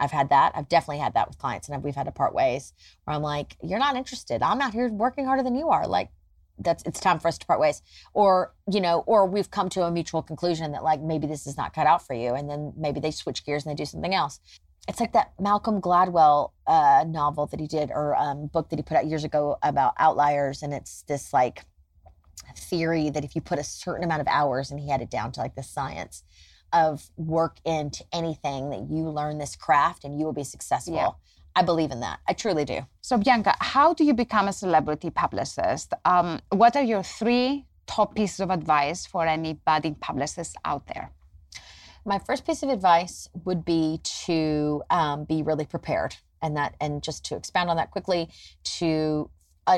I've 0.00 0.10
had 0.10 0.30
that. 0.30 0.52
I've 0.54 0.68
definitely 0.68 0.98
had 0.98 1.14
that 1.14 1.28
with 1.28 1.38
clients, 1.38 1.68
and 1.68 1.82
we've 1.84 1.94
had 1.94 2.06
to 2.06 2.12
part 2.12 2.34
ways 2.34 2.72
where 3.04 3.14
I'm 3.14 3.22
like, 3.22 3.56
"You're 3.62 3.78
not 3.78 3.96
interested. 3.96 4.42
I'm 4.42 4.60
out 4.60 4.72
here 4.72 4.88
working 4.88 5.26
harder 5.26 5.42
than 5.42 5.54
you 5.54 5.68
are." 5.68 5.86
Like, 5.86 6.10
that's 6.58 6.82
it's 6.84 7.00
time 7.00 7.20
for 7.20 7.28
us 7.28 7.38
to 7.38 7.46
part 7.46 7.60
ways, 7.60 7.82
or 8.14 8.54
you 8.70 8.80
know, 8.80 9.04
or 9.06 9.26
we've 9.26 9.50
come 9.50 9.68
to 9.70 9.82
a 9.82 9.90
mutual 9.90 10.22
conclusion 10.22 10.72
that 10.72 10.82
like 10.82 11.00
maybe 11.00 11.26
this 11.26 11.46
is 11.46 11.56
not 11.56 11.74
cut 11.74 11.86
out 11.86 12.06
for 12.06 12.14
you, 12.14 12.34
and 12.34 12.48
then 12.48 12.72
maybe 12.76 12.98
they 12.98 13.10
switch 13.10 13.44
gears 13.44 13.64
and 13.64 13.70
they 13.70 13.80
do 13.80 13.86
something 13.86 14.14
else. 14.14 14.40
It's 14.88 14.98
like 14.98 15.12
that 15.12 15.32
Malcolm 15.38 15.80
Gladwell 15.80 16.52
uh, 16.66 17.04
novel 17.06 17.46
that 17.46 17.60
he 17.60 17.66
did, 17.66 17.90
or 17.90 18.16
um, 18.16 18.46
book 18.46 18.70
that 18.70 18.78
he 18.78 18.82
put 18.82 18.96
out 18.96 19.06
years 19.06 19.24
ago 19.24 19.58
about 19.62 19.92
outliers, 19.98 20.62
and 20.62 20.72
it's 20.72 21.02
this 21.02 21.32
like 21.32 21.64
theory 22.56 23.10
that 23.10 23.24
if 23.24 23.34
you 23.36 23.42
put 23.42 23.58
a 23.58 23.64
certain 23.64 24.04
amount 24.04 24.22
of 24.22 24.26
hours, 24.28 24.70
and 24.70 24.80
he 24.80 24.88
had 24.88 25.02
it 25.02 25.10
down 25.10 25.30
to 25.32 25.40
like 25.40 25.54
the 25.54 25.62
science 25.62 26.24
of 26.72 27.10
work 27.16 27.56
into 27.64 28.04
anything 28.12 28.70
that 28.70 28.90
you 28.90 29.08
learn 29.08 29.38
this 29.38 29.56
craft 29.56 30.04
and 30.04 30.18
you 30.18 30.24
will 30.24 30.32
be 30.32 30.44
successful. 30.44 30.94
Yeah. 30.94 31.10
I 31.56 31.62
believe 31.62 31.90
in 31.90 32.00
that. 32.00 32.20
I 32.28 32.32
truly 32.32 32.64
do. 32.64 32.86
So, 33.00 33.18
Bianca, 33.18 33.54
how 33.60 33.92
do 33.92 34.04
you 34.04 34.14
become 34.14 34.46
a 34.48 34.52
celebrity 34.52 35.10
publicist? 35.10 35.92
Um, 36.04 36.40
what 36.50 36.76
are 36.76 36.82
your 36.82 37.02
three 37.02 37.66
top 37.86 38.14
pieces 38.14 38.40
of 38.40 38.50
advice 38.50 39.04
for 39.04 39.26
any 39.26 39.54
budding 39.54 39.96
publicists 39.96 40.54
out 40.64 40.86
there? 40.86 41.10
My 42.04 42.18
first 42.18 42.46
piece 42.46 42.62
of 42.62 42.70
advice 42.70 43.28
would 43.44 43.64
be 43.64 44.00
to 44.26 44.82
um, 44.90 45.24
be 45.24 45.42
really 45.42 45.66
prepared, 45.66 46.16
and 46.40 46.56
that, 46.56 46.74
and 46.80 47.02
just 47.02 47.24
to 47.26 47.36
expand 47.36 47.68
on 47.68 47.76
that 47.76 47.90
quickly, 47.90 48.30
to 48.78 49.28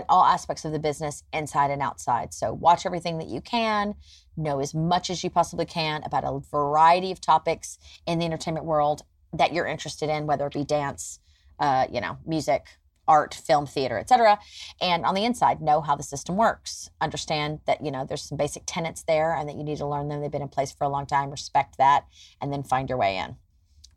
all 0.09 0.25
aspects 0.25 0.65
of 0.65 0.73
the 0.73 0.79
business 0.79 1.23
inside 1.33 1.71
and 1.71 1.83
outside. 1.83 2.33
So 2.35 2.53
watch 2.53 2.87
everything 2.87 3.19
that 3.19 3.29
you 3.29 3.41
can, 3.41 3.95
know 4.37 4.61
as 4.61 4.75
much 4.75 5.11
as 5.11 5.23
you 5.23 5.31
possibly 5.31 5.67
can 5.67 6.03
about 6.05 6.25
a 6.25 6.41
variety 6.51 7.11
of 7.11 7.21
topics 7.21 7.79
in 8.07 8.19
the 8.19 8.25
entertainment 8.25 8.67
world 8.67 9.03
that 9.33 9.53
you're 9.53 9.67
interested 9.67 10.09
in, 10.09 10.27
whether 10.27 10.47
it 10.47 10.53
be 10.53 10.65
dance, 10.65 11.19
uh, 11.59 11.87
you 11.91 12.01
know, 12.01 12.19
music, 12.27 12.67
art, 13.09 13.35
film, 13.35 13.67
theater, 13.67 13.99
etc. 13.99 14.39
And 14.81 15.05
on 15.05 15.15
the 15.15 15.25
inside, 15.25 15.61
know 15.61 15.81
how 15.81 15.97
the 15.97 16.03
system 16.03 16.37
works. 16.37 16.91
Understand 17.01 17.61
that, 17.67 17.85
you 17.85 17.91
know, 17.91 18.05
there's 18.05 18.23
some 18.23 18.39
basic 18.39 18.63
tenets 18.67 19.03
there 19.03 19.35
and 19.35 19.49
that 19.49 19.57
you 19.57 19.65
need 19.65 19.79
to 19.79 19.87
learn 19.87 20.09
them. 20.09 20.21
They've 20.21 20.31
been 20.31 20.43
in 20.43 20.49
place 20.49 20.73
for 20.73 20.85
a 20.85 20.89
long 20.89 21.07
time. 21.07 21.31
Respect 21.31 21.79
that 21.79 22.07
and 22.41 22.53
then 22.53 22.63
find 22.63 22.89
your 22.89 22.99
way 22.99 23.17
in. 23.17 23.37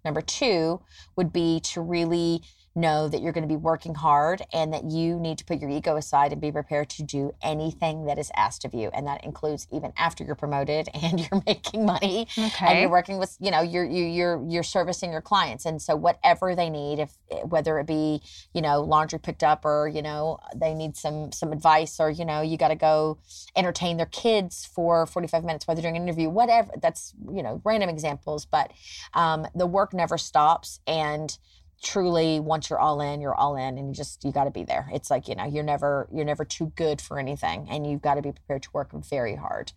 Number 0.03 0.21
two 0.21 0.81
would 1.15 1.33
be 1.33 1.59
to 1.61 1.81
really 1.81 2.41
know 2.75 3.07
that 3.07 3.21
you're 3.21 3.31
going 3.31 3.47
to 3.47 3.47
be 3.47 3.55
working 3.55 3.95
hard 3.95 4.41
and 4.51 4.73
that 4.73 4.83
you 4.83 5.19
need 5.19 5.37
to 5.37 5.45
put 5.45 5.59
your 5.59 5.69
ego 5.69 5.95
aside 5.95 6.31
and 6.31 6.41
be 6.41 6.51
prepared 6.51 6.89
to 6.89 7.03
do 7.03 7.33
anything 7.41 8.05
that 8.05 8.19
is 8.19 8.31
asked 8.35 8.65
of 8.65 8.73
you. 8.73 8.89
And 8.93 9.07
that 9.07 9.23
includes 9.23 9.67
even 9.71 9.93
after 9.97 10.23
you're 10.23 10.35
promoted 10.35 10.89
and 11.01 11.19
you're 11.19 11.41
making 11.45 11.85
money 11.85 12.27
okay. 12.37 12.65
and 12.65 12.79
you're 12.79 12.89
working 12.89 13.17
with 13.17 13.35
you 13.39 13.51
know 13.51 13.61
you're 13.61 13.85
you, 13.85 14.05
you're 14.05 14.43
you're 14.47 14.63
servicing 14.63 15.11
your 15.11 15.21
clients. 15.21 15.65
And 15.65 15.81
so 15.81 15.95
whatever 15.95 16.55
they 16.55 16.69
need 16.69 16.99
if 16.99 17.11
whether 17.43 17.79
it 17.79 17.87
be 17.87 18.21
you 18.53 18.61
know 18.61 18.81
laundry 18.81 19.19
picked 19.19 19.43
up 19.43 19.65
or 19.65 19.87
you 19.87 20.01
know 20.01 20.39
they 20.55 20.73
need 20.73 20.95
some 20.97 21.31
some 21.31 21.51
advice 21.51 21.99
or 21.99 22.09
you 22.09 22.25
know 22.25 22.41
you 22.41 22.57
got 22.57 22.69
to 22.69 22.75
go 22.75 23.17
entertain 23.55 23.97
their 23.97 24.05
kids 24.05 24.65
for 24.65 25.05
45 25.05 25.43
minutes 25.43 25.67
while 25.67 25.75
they're 25.75 25.81
doing 25.81 25.97
an 25.97 26.03
interview 26.03 26.29
whatever 26.29 26.71
that's 26.81 27.13
you 27.31 27.43
know 27.43 27.61
random 27.63 27.89
examples. 27.89 28.45
But 28.45 28.71
um, 29.13 29.47
the 29.55 29.67
work 29.67 29.93
never 29.93 30.17
stops. 30.17 30.79
And 30.87 31.37
truly 31.85 32.39
once 32.39 32.69
you're 32.69 32.79
all 32.79 32.99
in 32.99 33.21
you're 33.21 33.35
all 33.35 33.55
in 33.55 33.77
and 33.77 33.87
you 33.87 33.93
just 33.93 34.23
you 34.23 34.31
got 34.31 34.45
to 34.45 34.51
be 34.51 34.63
there 34.63 34.89
it's 34.91 35.11
like 35.11 35.27
you 35.27 35.35
know 35.35 35.45
you're 35.45 35.63
never 35.63 36.09
you're 36.11 36.25
never 36.25 36.43
too 36.43 36.73
good 36.75 36.99
for 36.99 37.19
anything 37.19 37.67
and 37.69 37.85
you've 37.85 38.01
got 38.01 38.15
to 38.15 38.23
be 38.23 38.31
prepared 38.31 38.63
to 38.63 38.69
work 38.73 38.89
very 39.07 39.35
hard 39.35 39.71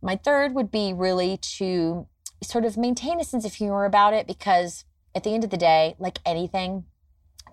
my 0.00 0.16
third 0.16 0.54
would 0.54 0.70
be 0.70 0.94
really 0.94 1.36
to 1.36 2.06
sort 2.42 2.64
of 2.64 2.78
maintain 2.78 3.20
a 3.20 3.24
sense 3.24 3.44
of 3.44 3.52
humor 3.52 3.84
about 3.84 4.14
it 4.14 4.26
because 4.26 4.86
at 5.14 5.22
the 5.22 5.34
end 5.34 5.44
of 5.44 5.50
the 5.50 5.58
day 5.58 5.94
like 5.98 6.18
anything 6.24 6.84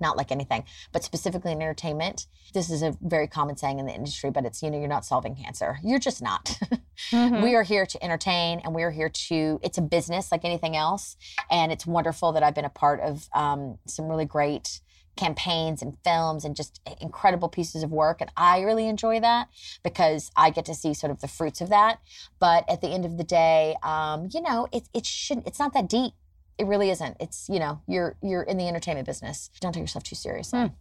not 0.01 0.17
like 0.17 0.32
anything, 0.32 0.63
but 0.91 1.04
specifically 1.04 1.51
in 1.51 1.62
entertainment. 1.62 2.25
This 2.54 2.69
is 2.69 2.82
a 2.82 2.97
very 3.01 3.27
common 3.27 3.56
saying 3.56 3.80
in 3.80 3.86
the 3.86 3.93
industry, 3.93 4.32
but 4.32 4.45
it's, 4.45 4.62
you 4.62 4.71
know, 4.71 4.80
you're 4.80 4.88
not 4.88 5.06
solving 5.06 5.36
cancer. 5.36 5.77
You're 5.84 5.99
just 5.99 6.21
not. 6.21 6.58
mm-hmm. 7.09 7.41
We 7.41 7.55
are 7.55 7.63
here 7.63 7.85
to 7.85 8.03
entertain 8.03 8.61
and 8.63 8.75
we 8.75 8.83
are 8.83 8.91
here 8.91 9.09
to, 9.09 9.59
it's 9.63 9.77
a 9.77 9.81
business 9.81 10.31
like 10.31 10.45
anything 10.45 10.75
else. 10.75 11.17
And 11.49 11.71
it's 11.71 11.85
wonderful 11.85 12.31
that 12.33 12.43
I've 12.43 12.55
been 12.55 12.65
a 12.65 12.69
part 12.69 12.99
of 13.01 13.27
um, 13.33 13.79
some 13.87 14.07
really 14.07 14.25
great 14.25 14.81
campaigns 15.17 15.81
and 15.81 15.97
films 16.03 16.45
and 16.45 16.55
just 16.55 16.79
incredible 17.01 17.49
pieces 17.49 17.83
of 17.83 17.91
work. 17.91 18.21
And 18.21 18.31
I 18.37 18.61
really 18.61 18.87
enjoy 18.87 19.19
that 19.19 19.49
because 19.83 20.31
I 20.35 20.51
get 20.51 20.65
to 20.65 20.73
see 20.73 20.93
sort 20.93 21.11
of 21.11 21.19
the 21.19 21.27
fruits 21.27 21.59
of 21.61 21.69
that. 21.69 21.99
But 22.39 22.63
at 22.69 22.81
the 22.81 22.87
end 22.87 23.05
of 23.05 23.17
the 23.17 23.23
day, 23.23 23.75
um, 23.83 24.29
you 24.33 24.41
know, 24.41 24.67
it, 24.71 24.83
it 24.93 25.05
shouldn't, 25.05 25.47
it's 25.47 25.59
not 25.59 25.73
that 25.73 25.89
deep. 25.89 26.13
It 26.57 26.65
really 26.67 26.91
isn't. 26.91 27.17
It's, 27.19 27.49
you 27.49 27.59
know, 27.59 27.81
you're 27.87 28.17
you're 28.21 28.43
in 28.43 28.57
the 28.57 28.67
entertainment 28.67 29.07
business. 29.07 29.49
Don't 29.61 29.73
take 29.73 29.81
yourself 29.81 30.03
too 30.03 30.15
seriously. 30.15 30.59
Mm. 30.59 30.73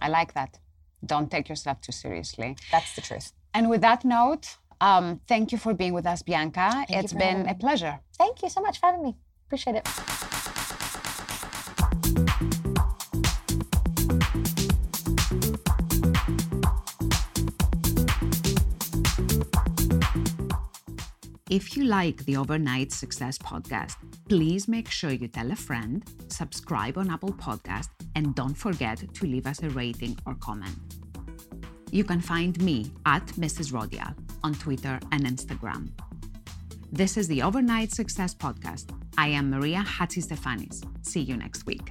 I 0.00 0.08
like 0.08 0.34
that. 0.34 0.58
Don't 1.06 1.30
take 1.30 1.48
yourself 1.48 1.80
too 1.80 1.92
seriously. 1.92 2.56
That's 2.72 2.96
the 2.96 3.00
truth. 3.00 3.32
And 3.52 3.70
with 3.70 3.80
that 3.82 4.04
note, 4.04 4.56
um, 4.80 5.20
thank 5.28 5.52
you 5.52 5.58
for 5.58 5.74
being 5.74 5.92
with 5.92 6.06
us, 6.06 6.22
Bianca. 6.22 6.70
Thank 6.88 6.90
it's 6.90 7.12
been 7.12 7.48
a 7.48 7.54
pleasure. 7.54 8.00
Thank 8.18 8.42
you 8.42 8.48
so 8.48 8.60
much 8.60 8.80
for 8.80 8.86
having 8.86 9.02
me. 9.02 9.16
Appreciate 9.46 9.76
it. 9.76 9.88
If 21.50 21.76
you 21.76 21.84
like 21.84 22.24
the 22.24 22.36
Overnight 22.36 22.90
Success 22.90 23.38
podcast, 23.38 23.94
please 24.28 24.66
make 24.66 24.90
sure 24.90 25.10
you 25.10 25.28
tell 25.28 25.52
a 25.52 25.54
friend, 25.54 26.02
subscribe 26.28 26.98
on 26.98 27.10
Apple 27.10 27.32
Podcast, 27.32 27.90
and 28.16 28.34
don't 28.34 28.54
forget 28.54 29.04
to 29.14 29.26
leave 29.26 29.46
us 29.46 29.62
a 29.62 29.70
rating 29.70 30.18
or 30.26 30.34
comment. 30.34 30.76
You 31.92 32.02
can 32.02 32.20
find 32.20 32.60
me 32.60 32.90
at 33.06 33.26
Mrs. 33.38 33.72
Rodial 33.72 34.23
on 34.44 34.54
Twitter 34.54 35.00
and 35.10 35.24
Instagram. 35.24 35.88
This 36.92 37.16
is 37.16 37.26
the 37.26 37.42
Overnight 37.42 37.90
Success 37.90 38.34
Podcast. 38.34 38.90
I 39.18 39.28
am 39.28 39.50
Maria 39.50 39.82
Hatzistefanis. 39.84 40.84
See 41.04 41.22
you 41.22 41.36
next 41.36 41.66
week. 41.66 41.90